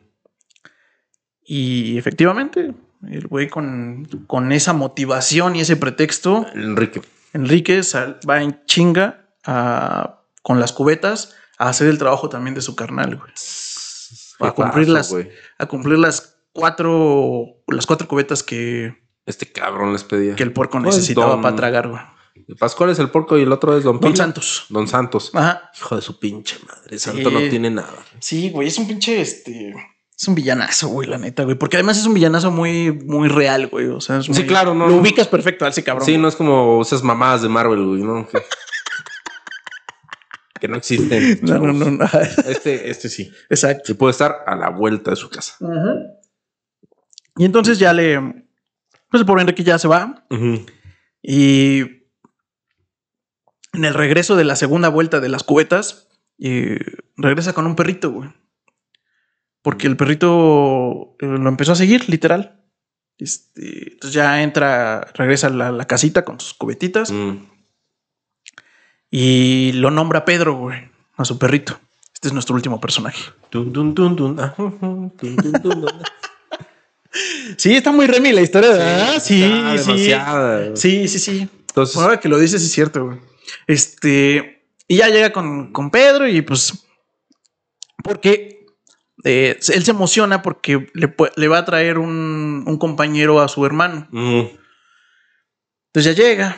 [1.44, 2.75] Y efectivamente,
[3.09, 7.03] el güey con, con esa motivación y ese pretexto, Enrique.
[7.33, 12.62] Enrique sal- va en chinga a- con las cubetas a hacer el trabajo también de
[12.62, 13.33] su carnal, güey.
[14.40, 15.31] A cumplir las, güey.
[15.59, 18.94] a cumplir las cuatro, las cuatro cubetas que,
[19.27, 20.35] Este cabrón les pedía.
[20.35, 22.01] que el puerco Pues, necesitaba don- para tragar, güey.
[22.59, 24.01] Pascual es el porco y el otro es Don.
[24.16, 24.64] Santos.
[24.68, 25.31] Don Santos.
[25.35, 25.70] Ajá.
[25.77, 26.98] Hijo de su pinche madre.
[26.98, 27.11] Sí.
[27.11, 27.94] Santo no tiene nada.
[28.20, 29.75] Sí, güey, es un pinche, este...
[30.18, 31.57] Es un villanazo, güey, la neta, güey.
[31.59, 33.87] Porque además es un villanazo muy, muy real, güey.
[33.88, 36.05] O sea, es Sí, muy- claro, no, Lo ubicas perfecto a ese cabrón.
[36.07, 36.22] Sí, güey.
[36.22, 38.27] no es como esas mamadas de Marvel, güey, ¿no?
[40.62, 41.40] Que, no existen.
[41.42, 42.05] No, no, no, no.
[42.46, 43.31] Este, este sí.
[43.51, 43.83] Exacto.
[43.87, 45.57] Sí puede estar a la vuelta de su casa.
[47.37, 48.20] Y entonces ya le.
[49.11, 50.27] Pues el pobre Enrique ya se va.
[51.20, 51.81] Y
[53.72, 58.31] en el regreso de la segunda vuelta de las cubetas, regresa con un perrito, güey.
[59.62, 62.64] Porque el perrito eh, lo empezó a seguir, literal.
[63.18, 67.51] Este, entonces ya entra, regresa a la, la casita con sus cubetitas Mm.
[69.12, 71.79] Y lo nombra Pedro, güey, a su perrito.
[72.14, 73.22] Este es nuestro último personaje.
[77.59, 79.20] Sí, está muy remi la historia, ¿verdad?
[79.20, 79.42] Sí,
[79.79, 80.14] sí.
[80.75, 81.48] Sí, sí, sí.
[81.68, 83.18] Entonces, Ahora que lo dices, es cierto, güey.
[83.66, 84.64] Este.
[84.88, 86.87] Y ya llega con, con Pedro y pues.
[88.03, 88.64] Porque
[89.25, 93.66] eh, él se emociona porque le, le va a traer un, un compañero a su
[93.66, 94.09] hermano.
[94.11, 94.42] mm,
[95.88, 96.57] Entonces ya llega.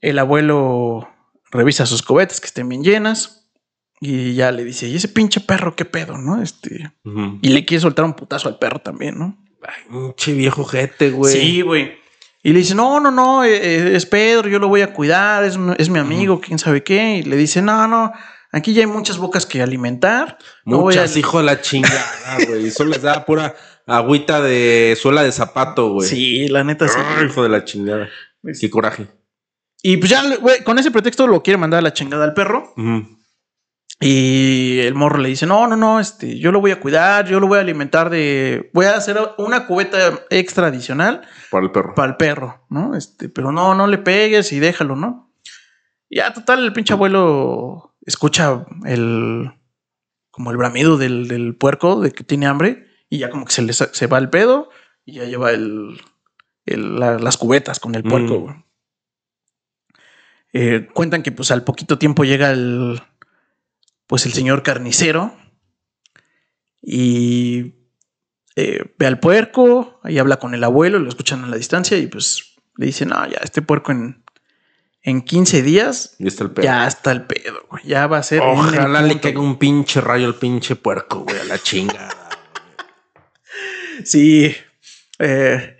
[0.00, 1.08] El abuelo
[1.52, 3.38] revisa sus cobetas que estén bien llenas.
[4.00, 6.42] Y ya le dice, ¿y ese pinche perro qué pedo, no?
[6.42, 6.92] Este.
[7.40, 9.38] Y le quiere soltar un putazo al perro también, ¿no?
[9.62, 11.32] Ay, pinche viejo jete, güey.
[11.32, 11.92] Sí, güey.
[12.42, 15.44] Y le dice, no, no, no, eh, eh, es Pedro, yo lo voy a cuidar,
[15.44, 17.18] es, es mi amigo, quién sabe qué.
[17.18, 18.12] Y le dice, no, no,
[18.50, 20.38] aquí ya hay muchas bocas que alimentar.
[20.64, 22.04] No voy a- Muchas, hijo de la chingada,
[22.48, 22.66] güey.
[22.66, 23.54] Eso les da pura
[23.86, 26.08] agüita de suela de zapato, güey.
[26.08, 26.98] Sí, la neta sí.
[26.98, 28.08] Ay, hijo de la chingada.
[28.60, 29.06] Qué coraje.
[29.82, 32.72] Y pues ya, güey, con ese pretexto lo quiere mandar a la chingada al perro.
[34.00, 37.38] Y el morro le dice, no, no, no, este, yo lo voy a cuidar, yo
[37.38, 38.68] lo voy a alimentar de...
[38.74, 41.94] Voy a hacer una cubeta extra adicional Para el perro.
[41.94, 42.96] para el perro, ¿no?
[42.96, 45.32] Este, pero no, no le pegues y déjalo, ¿no?
[46.10, 49.52] Ya, total, el pinche abuelo escucha el
[50.32, 53.62] como el bramido del, del puerco de que tiene hambre y ya como que se
[53.62, 54.70] le se va el pedo
[55.04, 56.00] y ya lleva el,
[56.66, 58.40] el- la- las cubetas con el puerco.
[58.48, 58.64] Mm.
[60.52, 63.00] Eh, cuentan que pues al poquito tiempo llega el
[64.06, 65.34] pues el señor carnicero
[66.82, 67.74] y
[68.56, 72.06] eh, ve al puerco, ahí habla con el abuelo, lo escuchan a la distancia y
[72.06, 74.22] pues le dicen, no, ya este puerco en,
[75.02, 76.64] en 15 días Y está el perro.
[76.64, 77.84] ya está el pedo, güey.
[77.86, 78.40] Ya va a ser.
[78.42, 82.10] Ojalá le caiga un pinche rayo al pinche puerco, güey, a la chingada.
[84.04, 84.54] Sí.
[85.18, 85.71] Eh,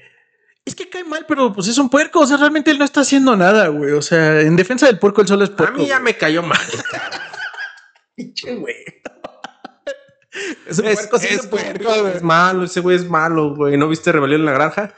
[0.64, 2.20] es que cae mal, pero pues es un puerco.
[2.20, 3.92] O sea, realmente él no está haciendo nada, güey.
[3.92, 5.78] O sea, en defensa del puerco, él solo es a puerco.
[5.78, 6.58] mí ya me cayó mal.
[8.14, 8.76] Pinche, güey.
[10.66, 13.76] Ese Es, puerco sí es es puerco, es malo, ese güey es malo, güey.
[13.76, 14.94] ¿No viste Rebelión en la Granja?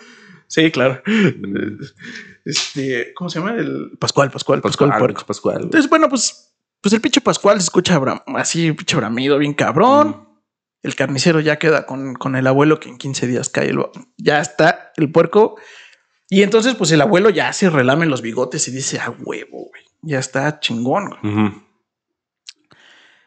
[0.46, 1.02] Sí, claro.
[2.46, 3.52] Este, ¿cómo se llama?
[3.54, 5.24] El Pascual, Pascual, Pascual, Pascual, puerco.
[5.26, 5.54] Pascual.
[5.54, 5.64] güey.
[5.64, 7.98] Entonces, bueno, pues, pues el pinche Pascual se escucha
[8.36, 10.08] así, pinche bramido, bien cabrón.
[10.08, 10.33] Mm.
[10.84, 13.70] El carnicero ya queda con, con el abuelo que en 15 días cae.
[13.70, 13.84] el-
[14.18, 15.56] ya está el puerco.
[16.30, 19.82] Y entonces, pues el abuelo ya se relame los bigotes y dice, a huevo, güey.
[20.02, 21.10] Ya está chingón.
[21.22, 21.32] güey".
[21.34, 21.62] Ujú.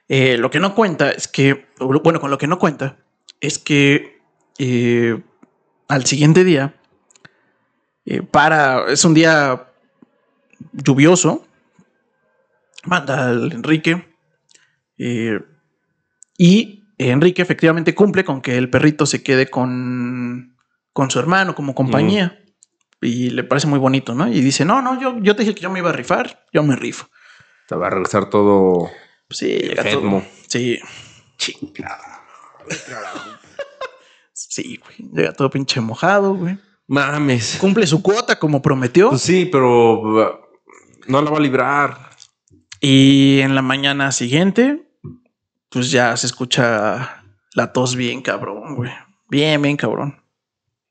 [0.07, 2.97] Eh, lo que no cuenta es que, bueno, con lo que no cuenta
[3.41, 4.21] es que
[4.57, 5.21] eh,
[5.89, 6.79] al siguiente día,
[8.05, 9.67] eh, para, es un día
[10.71, 11.45] lluvioso,
[12.85, 14.15] manda al Enrique
[16.37, 20.57] y Enrique efectivamente cumple con que el perrito se quede con,
[20.93, 22.43] con su hermano como compañía.
[23.01, 24.27] Y le parece muy bonito, ¿no?
[24.27, 26.63] Y dice, no, no, yo, yo te dije que yo me iba a rifar, yo
[26.63, 27.07] me rifo.
[27.67, 28.89] Te va a regresar todo.
[29.27, 30.23] Pues sí, llega todo.
[30.47, 30.79] Sí,
[31.37, 32.23] Chingada.
[34.33, 35.11] sí, güey.
[35.13, 36.57] Llega todo pinche mojado, güey.
[36.87, 37.57] Mames.
[37.59, 39.09] Cumple su cuota como prometió.
[39.09, 40.39] Pues sí, pero uh,
[41.07, 42.09] no la va a librar.
[42.79, 44.86] Y en la mañana siguiente,
[45.69, 48.91] pues ya se escucha la tos bien cabrón, güey.
[49.29, 50.21] Bien, bien cabrón.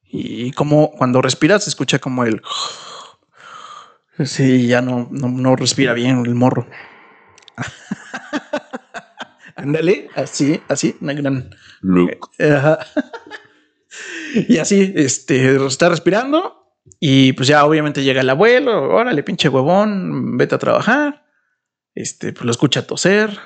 [0.02, 2.42] Y como cuando respiras se escucha como el...
[4.24, 6.66] Sí, ya no, no, no respira bien el morro.
[9.56, 11.50] Ándale, así, así, una gran...
[11.82, 12.20] Luke.
[12.38, 12.78] Ajá.
[14.48, 16.72] y así, este, está respirando.
[16.98, 21.26] Y pues ya obviamente llega el abuelo, órale, pinche huevón, vete a trabajar.
[21.94, 23.38] Este, pues lo escucha toser.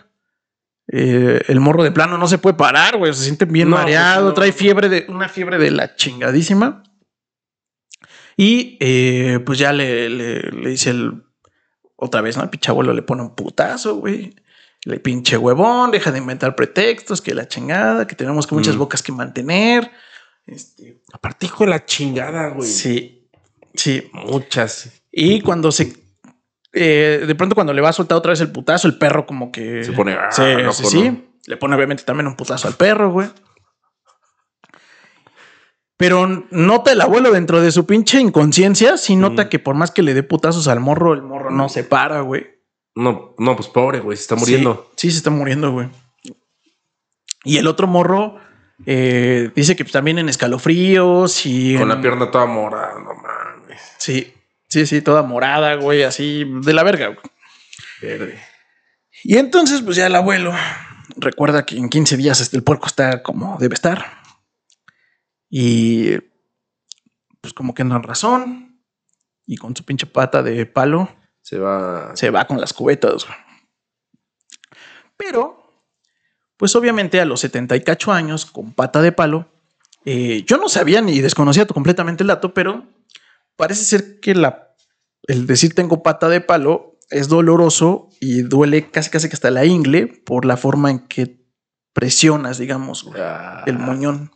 [0.92, 3.12] Eh, el morro de plano no se puede parar, güey.
[3.14, 4.34] Se siente bien No, mareado, no.
[4.34, 6.82] trae fiebre de una fiebre de la chingadísima.
[8.36, 11.22] Y eh, pues ya le, le, le dice el
[11.96, 12.42] otra vez, ¿no?
[12.42, 14.34] El pinche abuelo le pone un putazo, güey.
[14.84, 18.78] Le pinche huevón, deja de inventar pretextos, que la chingada, que tenemos que muchas Mm.
[18.78, 19.90] bocas que mantener.
[20.46, 22.66] Este, Aparte, hijo de la chingada, güey.
[22.68, 23.28] sí,
[23.74, 24.08] sí.
[24.14, 25.02] Muchas.
[25.12, 25.92] Y cuando se.
[26.72, 29.50] Eh, de pronto, cuando le va a soltar otra vez el putazo, el perro como
[29.52, 29.84] que.
[29.84, 31.10] Se pone, ah, Sí, loco, sí, sí.
[31.10, 31.22] ¿no?
[31.46, 33.28] Le pone obviamente también un putazo al perro, güey.
[35.96, 39.48] Pero nota el abuelo dentro de su pinche inconsciencia, sí nota Mm.
[39.50, 42.46] que por más que le dé putazos al morro, el morro no se para, güey.
[42.94, 44.16] No, no, pues pobre, güey.
[44.16, 44.90] Se está muriendo.
[44.96, 45.88] Sí, sí, se está muriendo, güey.
[47.44, 48.36] Y el otro morro
[48.86, 51.74] eh, dice que también en escalofríos y.
[51.74, 53.80] Con en- la pierna toda morada, no mames.
[53.98, 54.32] Sí,
[54.70, 57.18] sí, sí, toda morada, güey, así de la verga, güey.
[58.00, 58.40] Verde.
[59.22, 60.54] Y entonces, pues ya el abuelo
[61.16, 64.22] recuerda que en 15 días este, el puerco está como debe estar.
[65.48, 66.16] Y
[67.40, 68.82] pues como que no razón.
[69.46, 71.08] Y con su pinche pata de palo
[71.42, 72.14] Se va.
[72.14, 73.26] se va con las cubetas.
[73.26, 73.38] güey.
[75.16, 75.84] Pero,
[76.56, 79.48] pues obviamente a los 70 y cacho años, con pata de palo,
[80.04, 82.86] eh, yo no sabía ni desconocía completamente el dato, pero
[83.60, 84.74] parece ser que la,
[85.28, 89.66] el decir tengo pata de palo es doloroso y duele casi casi que hasta la
[89.66, 91.44] ingle por la forma en que
[91.92, 94.32] presionas, digamos, Ah, el moñón.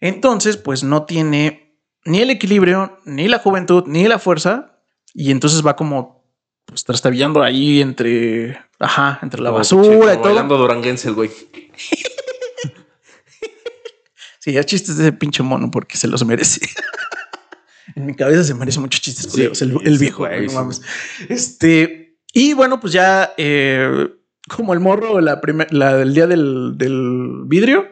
[0.00, 4.80] Entonces, pues no tiene ni el equilibrio, ni la juventud, ni la fuerza,
[5.14, 6.18] y entonces va como
[6.64, 10.24] pues trastabillando ahí entre, ajá, entre la como basura y todo.
[10.24, 11.30] Bailando duranguense el güey.
[14.40, 16.60] Sí, ya chistes de ese pinche mono porque se los merece.
[17.94, 20.26] en mi cabeza se merece muchos chistes Sí, el, viejo.
[20.26, 20.82] güey, no mames.
[21.28, 24.08] Este, y bueno, pues ya eh,
[24.48, 27.88] como el morro la la del día del, del vidrio,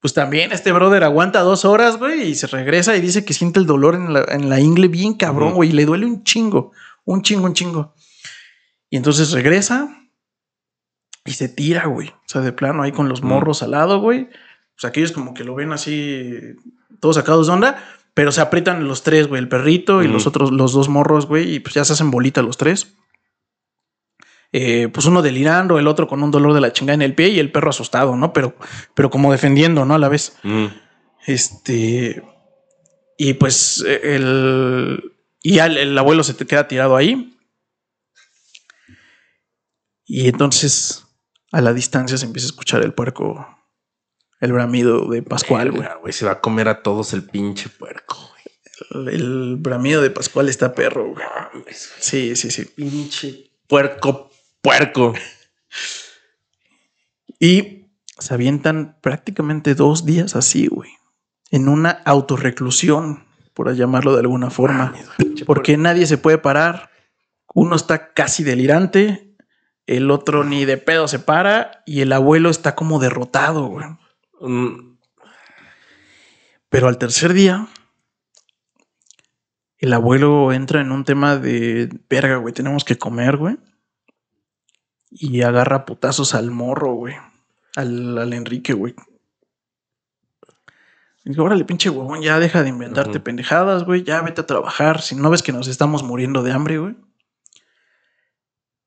[0.00, 3.58] pues también este brother aguanta dos horas, güey, y se regresa y dice que siente
[3.58, 6.72] el dolor en la, en la ingle bien cabrón, güey, y le duele un chingo,
[7.04, 7.94] un chingo, un chingo.
[8.88, 10.08] Y entonces regresa
[11.24, 12.08] y se tira, güey.
[12.10, 14.28] O sea, de plano ahí con los morros al lado, güey.
[14.76, 16.38] Pues aquellos como que lo ven así,
[17.00, 17.84] todos sacados de onda,
[18.16, 21.56] pero se aprietan los tres, güey, el perrito y los otros, los dos morros, güey,
[21.56, 22.96] y pues ya se hacen bolita los tres.
[24.52, 27.28] Eh, pues uno delirando, el otro con un dolor de la chingada en el pie
[27.28, 28.32] y el perro asustado, ¿no?
[28.32, 28.56] Pero,
[28.94, 29.96] pero como defendiendo, ¿no?
[29.96, 30.38] A la vez.
[30.44, 30.64] Mm.
[31.26, 32.22] Este.
[33.18, 35.12] Y pues eh, el.
[35.42, 37.38] Y ya el, el abuelo se te queda tirado ahí.
[40.06, 41.04] Y entonces
[41.52, 43.46] a la distancia se empieza a escuchar el puerco.
[44.40, 46.12] El bramido de Pascual, güey.
[46.12, 49.06] Se va a comer a todos el pinche puerco, güey.
[49.14, 51.24] El, el bramido de Pascual está perro, güey.
[51.74, 52.64] Sí, sí, sí.
[52.64, 55.14] Pinche puerco, puerco.
[57.38, 57.86] Y
[58.18, 60.90] se avientan prácticamente dos días así, güey.
[61.50, 64.94] En una autorreclusión, por llamarlo de alguna forma.
[65.46, 66.90] Porque nadie se puede parar.
[67.54, 69.34] Uno está casi delirante.
[69.86, 71.82] El otro ni de pedo se para.
[71.86, 73.86] Y el abuelo está como derrotado, güey.
[74.40, 74.96] Mm,
[76.68, 77.68] Pero al tercer día,
[79.78, 82.54] el abuelo entra en un tema de verga, güey.
[82.54, 83.56] Tenemos que comer, güey.
[85.10, 87.14] Y agarra putazos al morro, güey.
[87.76, 88.94] Al, al Enrique, güey.
[91.24, 94.04] Y dice, órale, pinche huevón, ya deja de inventarte pendejadas, güey.
[94.04, 95.02] Ya vete a trabajar.
[95.02, 96.96] Si no ves que nos estamos muriendo de hambre, güey.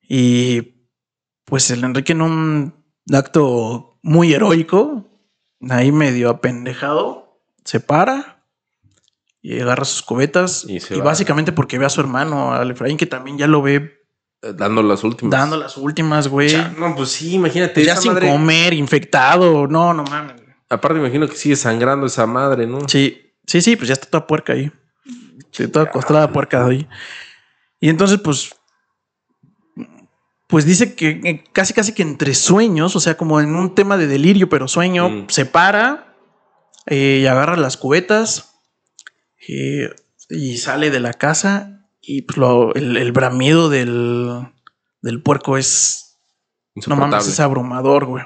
[0.02, 0.88] Y
[1.46, 5.09] pues el Enrique en un acto muy heroico,
[5.70, 8.44] ahí medio apendejado, se para
[9.42, 10.66] y agarra sus cubetas.
[10.68, 14.00] Y básicamente porque ve a su hermano, al Efraín, que también ya lo ve
[14.42, 15.32] eh, dando las últimas.
[15.32, 16.50] dando las últimas, güey.
[16.52, 17.74] Ya, no, pues sí, imagínate.
[17.76, 19.68] Pues ya sin madre- comer, infectado.
[19.68, 20.36] No, no mames.
[20.70, 22.88] Aparte, imagino que sigue sangrando esa madre, ¿no?
[22.88, 24.72] Sí, sí, sí, pues ya está toda puerca ahí.
[25.52, 26.88] Sí, toda acostada puerca ahí.
[27.80, 28.52] Y entonces, pues,
[30.50, 33.98] pues dice que eh, casi, casi que entre sueños, o sea, como en un tema
[33.98, 35.26] de delirio, pero sueño, Mm.
[35.30, 36.16] se para
[36.88, 38.60] eh, y agarra las cubetas
[39.48, 39.94] eh,
[40.28, 44.48] y sale de la casa y pues, lo- el, el bramido del,
[45.04, 46.18] del puerco es
[46.88, 48.24] no mames, es abrumador, güey.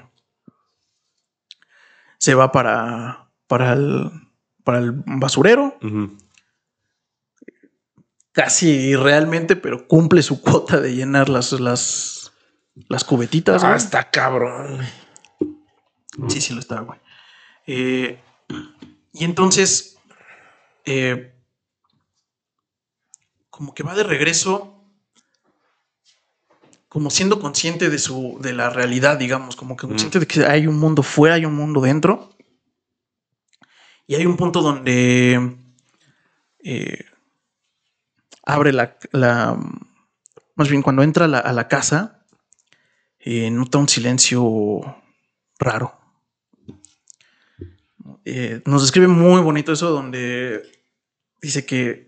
[2.19, 4.09] Se va para, para, el,
[4.63, 5.77] para el basurero.
[8.33, 12.33] Casi realmente, pero cumple su cuota de llenar las, las,
[12.89, 13.63] las cubetitas.
[13.63, 13.77] Ah, güey.
[13.77, 14.81] está cabrón.
[16.27, 16.99] Sí, sí lo está, güey.
[17.65, 18.19] Eh,
[19.13, 19.97] Y entonces,
[20.85, 21.33] eh,
[23.49, 24.83] como que va de regreso,
[26.89, 30.67] como siendo consciente de su, de la realidad, digamos, como que consciente de que hay
[30.67, 32.35] un mundo fuera, hay un mundo dentro.
[34.05, 35.55] Y hay un punto donde
[36.63, 37.05] eh,
[38.43, 39.57] abre la, la,
[40.55, 42.25] más bien cuando entra a la, a la casa,
[43.19, 44.81] eh, nota un silencio
[45.59, 45.99] raro.
[48.25, 50.61] Eh, nos describe muy bonito eso donde
[51.41, 52.07] dice que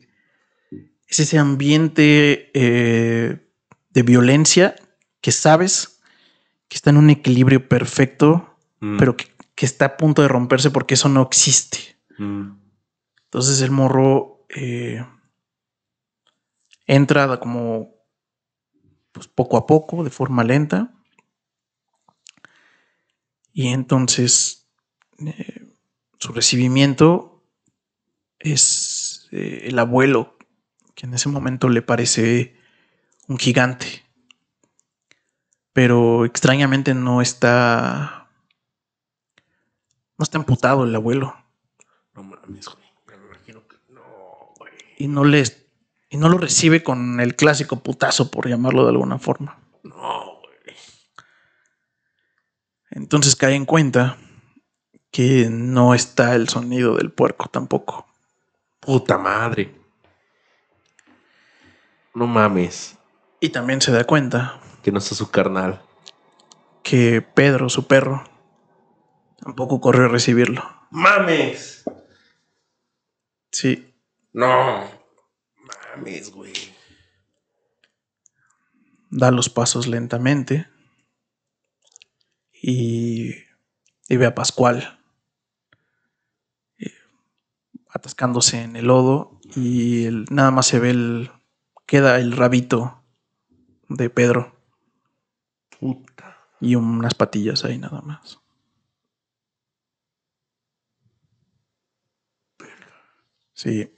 [1.08, 3.50] es ese ambiente eh,
[3.90, 4.76] de violencia
[5.22, 6.02] que sabes
[6.68, 8.56] que está en un equilibrio perfecto,
[8.86, 8.98] Mm.
[8.98, 9.26] pero que,
[9.56, 11.98] que está a punto de romperse porque eso no existe.
[12.18, 12.52] Mm.
[13.26, 15.04] Entonces el morro eh,
[16.86, 17.96] entra como
[19.12, 20.94] pues, poco a poco, de forma lenta.
[23.54, 24.68] Y entonces
[25.26, 25.74] eh,
[26.20, 27.44] su recibimiento
[28.40, 30.38] es eh, el abuelo,
[30.94, 32.58] que en ese momento le parece
[33.28, 34.04] un gigante.
[35.74, 38.30] Pero extrañamente no está.
[40.18, 41.36] No está emputado el abuelo.
[42.14, 42.86] No mames, güey.
[43.08, 44.72] Me imagino que no, güey.
[44.98, 45.65] y no les
[46.10, 49.60] y no lo recibe con el clásico putazo por llamarlo de alguna forma.
[49.84, 50.76] No, güey.
[52.92, 54.18] Entonces cae en cuenta
[55.12, 58.08] que no está el sonido del puerco tampoco.
[58.80, 59.74] Puta madre.
[62.14, 62.98] No mames.
[63.40, 65.82] Y también se da cuenta Que no está su carnal.
[66.84, 68.24] que Pedro, su perro,
[69.40, 70.64] tampoco corrió a recibirlo.
[70.92, 71.84] ¡Mames!
[73.52, 73.94] Sí,
[74.34, 74.84] No.
[75.96, 76.54] Mames, güey.
[79.12, 80.68] da los pasos lentamente
[82.62, 83.30] y,
[84.10, 85.00] y ve a Pascual
[86.80, 86.92] eh,
[87.90, 91.32] atascándose en el lodo y el- nada más se ve el
[91.86, 93.02] queda el rabito
[93.88, 94.60] de Pedro
[95.80, 96.38] Puta.
[96.60, 98.40] y unas patillas ahí nada más.
[103.54, 103.90] Sí.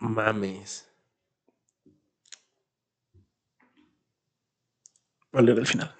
[0.00, 0.90] Mames.
[5.32, 5.94] Voy a final.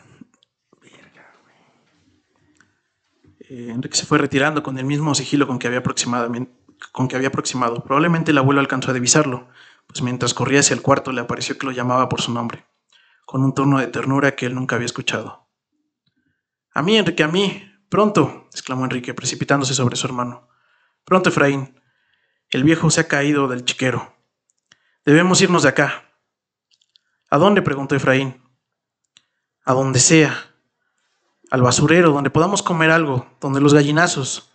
[3.50, 5.82] Eh, Enrique se fue retirando con el mismo sigilo con que había
[6.92, 7.82] con que había aproximado.
[7.82, 9.48] Probablemente el abuelo alcanzó a divisarlo,
[9.86, 12.64] pues mientras corría hacia el cuarto le apareció que lo llamaba por su nombre,
[13.24, 15.48] con un tono de ternura que él nunca había escuchado.
[16.72, 17.69] A mí, Enrique, a mí.
[17.90, 20.48] Pronto, exclamó Enrique, precipitándose sobre su hermano.
[21.04, 21.74] Pronto, Efraín.
[22.48, 24.14] El viejo se ha caído del chiquero.
[25.04, 26.04] Debemos irnos de acá.
[27.28, 27.62] ¿A dónde?
[27.62, 28.40] preguntó Efraín.
[29.64, 30.54] A donde sea.
[31.50, 34.52] Al basurero, donde podamos comer algo, donde los gallinazos.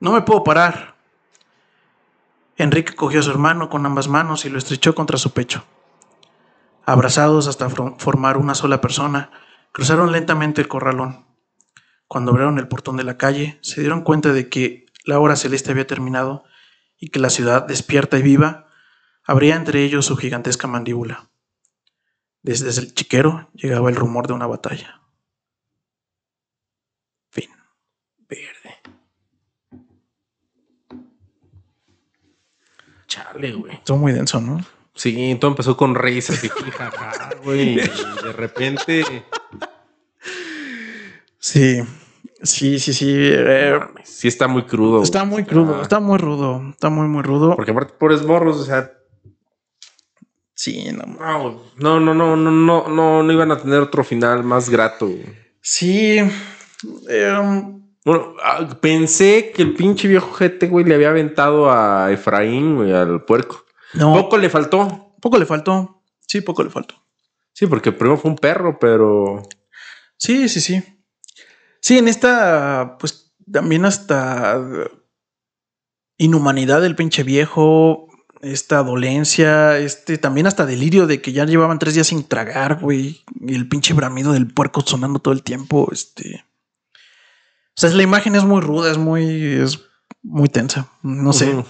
[0.00, 0.96] No me puedo parar.
[2.56, 5.62] Enrique cogió a su hermano con ambas manos y lo estrechó contra su pecho.
[6.86, 9.30] Abrazados hasta formar una sola persona,
[9.72, 11.25] cruzaron lentamente el corralón.
[12.08, 15.70] Cuando abrieron el portón de la calle, se dieron cuenta de que la hora celeste
[15.70, 16.44] había terminado
[16.98, 18.68] y que la ciudad, despierta y viva,
[19.24, 21.28] abría entre ellos su gigantesca mandíbula.
[22.42, 25.02] Desde el chiquero llegaba el rumor de una batalla.
[27.30, 27.50] Fin.
[28.28, 28.76] Verde.
[33.08, 33.74] Chale, güey.
[33.74, 34.64] Estuvo muy denso, ¿no?
[34.94, 37.74] Sí, todo empezó con risas y jajaja, güey.
[37.74, 39.04] Y de repente.
[41.48, 41.80] Sí,
[42.42, 43.06] sí, sí, sí.
[43.08, 45.02] eh, sí está muy crudo.
[45.04, 47.54] está muy crudo, Ah, está muy rudo, está muy, muy rudo.
[47.54, 48.90] Porque aparte, pobres morros, o sea.
[50.54, 51.04] Sí, no,
[51.76, 55.08] No, no, no, no, no, no, no, iban a tener otro final más grato.
[55.60, 56.18] Sí.
[57.08, 62.74] em, Bueno, ah, pensé que el pinche viejo jete, güey, le había aventado a Efraín,
[62.74, 63.64] güey, al puerco.
[63.94, 65.14] no, Poco le faltó.
[65.22, 66.02] poco le faltó.
[66.26, 66.96] Sí, poco le faltó.
[67.52, 69.42] Sí, porque primero fue un perro, pero.
[70.16, 70.82] Sí, sí, sí.
[71.86, 74.60] Sí, en esta, pues también hasta
[76.18, 78.08] inhumanidad del pinche viejo,
[78.42, 83.22] esta dolencia, este también hasta delirio de que ya llevaban tres días sin tragar, güey,
[83.40, 86.44] y el pinche bramido del puerco sonando todo el tiempo, este.
[87.76, 89.24] O sea, la imagen es muy ruda, es muy,
[89.62, 89.78] es
[90.24, 90.88] muy tensa.
[91.02, 91.64] No sé.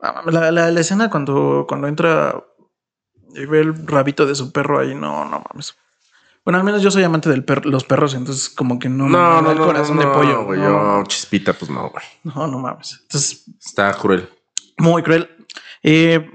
[0.00, 2.40] Ah, La, la- la escena cuando, cuando entra
[3.34, 5.74] y ve el rabito de su perro ahí, no, no mames.
[6.44, 9.18] Bueno, al menos yo soy amante de los perros, entonces como que no, No, me
[9.18, 10.44] da no, el no, corazón no, de no, pollo.
[10.44, 10.60] güey.
[10.60, 12.04] no, Yo, chispita, pues no, güey.
[12.24, 12.98] no, no mames.
[13.02, 14.28] Entonces, Está cruel.
[14.78, 15.28] muy cruel.
[15.82, 16.30] Eh,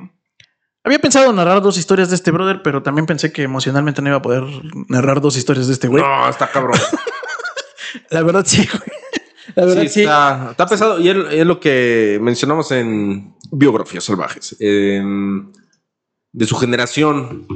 [0.83, 4.17] Había pensado narrar dos historias de este brother, pero también pensé que emocionalmente no iba
[4.17, 4.43] a poder
[4.89, 6.03] narrar dos historias de este güey.
[6.03, 6.77] No, está cabrón.
[8.09, 8.91] La verdad sí, güey.
[9.55, 10.01] La verdad Sí, sí.
[10.01, 10.99] Está, está pesado.
[10.99, 14.55] Y es, lo que mencionamos en Biografías Salvajes.
[14.59, 15.51] em,
[16.31, 17.47] de su generación,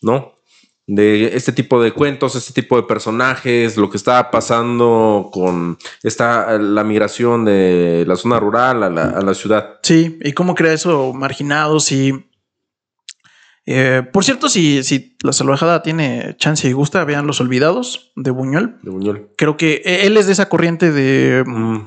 [0.00, 0.34] ¿no?
[0.86, 6.58] De este tipo de cuentos, este tipo de personajes, lo que está pasando con esta,
[6.58, 9.78] la migración de la zona rural a la, a la ciudad.
[9.82, 12.28] Sí, y cómo crea eso marginados y...
[13.64, 18.30] eh, por cierto, si, si la salvajada tiene chance y gusta, vean Los Olvidados de
[18.30, 18.76] Buñuel.
[18.82, 19.28] De Buñuel.
[19.38, 21.84] Creo que él es de esa corriente de, Mm,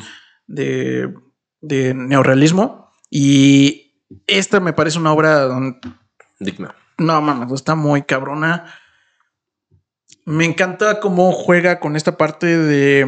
[0.48, 1.14] de,
[1.62, 5.48] de neorrealismo y esta me parece una obra
[6.40, 6.74] digna.
[6.98, 8.66] No, mames, está muy cabrona.
[10.28, 13.08] Me encanta cómo juega con esta parte de,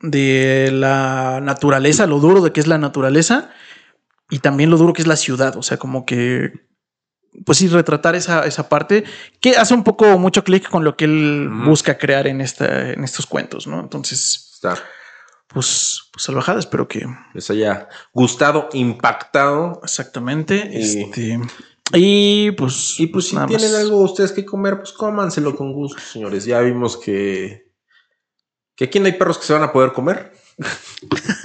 [0.00, 3.50] de la naturaleza, lo duro de que es la naturaleza
[4.30, 5.56] y también lo duro que es la ciudad.
[5.56, 6.52] O sea, como que,
[7.44, 9.02] pues sí, retratar esa, esa parte
[9.40, 13.02] que hace un poco mucho clic con lo que él busca crear en, esta, en
[13.02, 13.80] estos cuentos, ¿no?
[13.80, 14.76] Entonces, Está.
[15.48, 19.80] pues, pues salvajada, espero que Les haya gustado, impactado.
[19.82, 20.70] exactamente.
[20.72, 21.40] Y- Este,
[21.94, 23.80] y pues, Y pues si tienen más.
[23.80, 26.44] algo ustedes que comer, pues cómanselo con gusto, señores.
[26.44, 27.72] Ya vimos que,
[28.76, 30.32] que aquí no hay perros que se van a poder comer.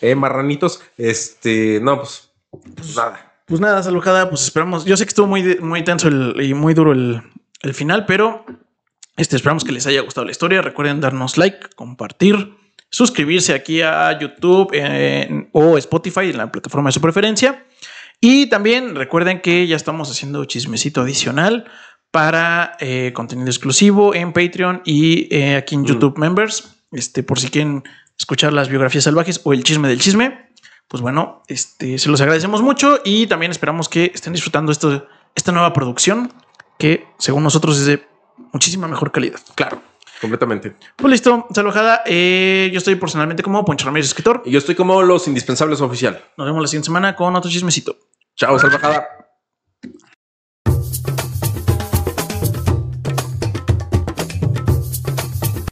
[0.00, 0.80] eh, marranitos.
[0.96, 2.30] Este, no, pues,
[2.76, 3.28] pues nada.
[3.46, 4.84] Pues nada, salvajada, pues esperamos.
[4.84, 7.22] Yo sé que estuvo muy, muy tenso el- y muy duro el,
[7.62, 8.46] el final, pero
[9.16, 10.62] este, esperamos que les haya gustado la historia.
[10.62, 12.54] Recuerden darnos like, compartir,
[12.88, 17.66] suscribirse aquí a YouTube eh, o Spotify en la plataforma de su preferencia.
[18.24, 21.64] Y también recuerden que ya estamos haciendo chismecito adicional
[22.12, 25.86] para eh, contenido exclusivo en Patreon y eh, aquí en Mm.
[25.86, 26.76] YouTube Members.
[26.92, 27.82] Este, por si quieren
[28.16, 30.50] escuchar las biografías salvajes o el chisme del chisme,
[30.86, 35.50] pues bueno, este, se los agradecemos mucho y también esperamos que estén disfrutando esto, esta
[35.50, 36.32] nueva producción
[36.78, 38.06] que según nosotros es de
[38.52, 39.40] muchísima mejor calidad.
[39.56, 39.82] Claro.
[40.22, 40.76] Completamente.
[40.94, 42.02] Pues listo, salvajada.
[42.06, 44.40] Eh, yo estoy personalmente como Poncho Ramírez, escritor.
[44.44, 46.22] Y yo estoy como los indispensables oficial.
[46.36, 47.96] Nos vemos la siguiente semana con otro chismecito.
[48.36, 49.21] Chao, salvajada.